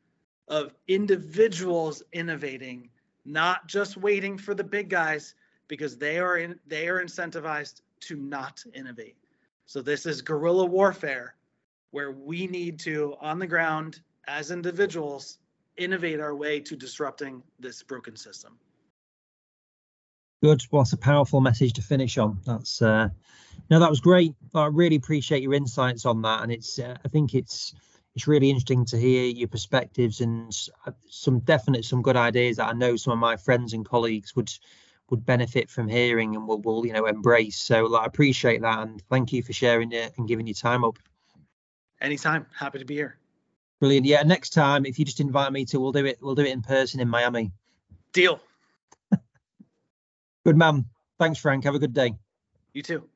[0.48, 2.88] of individuals innovating
[3.24, 5.34] not just waiting for the big guys
[5.68, 9.16] because they are in they are incentivized to not innovate
[9.66, 11.34] so this is guerrilla warfare
[11.92, 15.38] where we need to on the ground as individuals
[15.76, 18.58] innovate our way to disrupting this broken system.
[20.42, 20.64] Good.
[20.72, 22.40] Well, it's a powerful message to finish on.
[22.44, 23.10] That's uh,
[23.70, 24.34] no, that was great.
[24.54, 27.74] I really appreciate your insights on that, and it's uh, I think it's
[28.16, 30.52] it's really interesting to hear your perspectives and
[30.84, 34.34] uh, some definite some good ideas that I know some of my friends and colleagues
[34.34, 34.50] would
[35.10, 37.56] would benefit from hearing and will will you know embrace.
[37.56, 40.84] So like, I appreciate that and thank you for sharing it and giving your time
[40.84, 40.98] up.
[42.00, 42.46] Anytime.
[42.58, 43.16] Happy to be here.
[43.78, 44.06] Brilliant.
[44.06, 46.18] Yeah, next time if you just invite me to, we'll do it.
[46.20, 47.52] We'll do it in person in Miami.
[48.12, 48.40] Deal.
[50.44, 50.84] Good man.
[51.18, 51.64] Thanks, Frank.
[51.64, 52.14] Have a good day.
[52.72, 53.08] You too.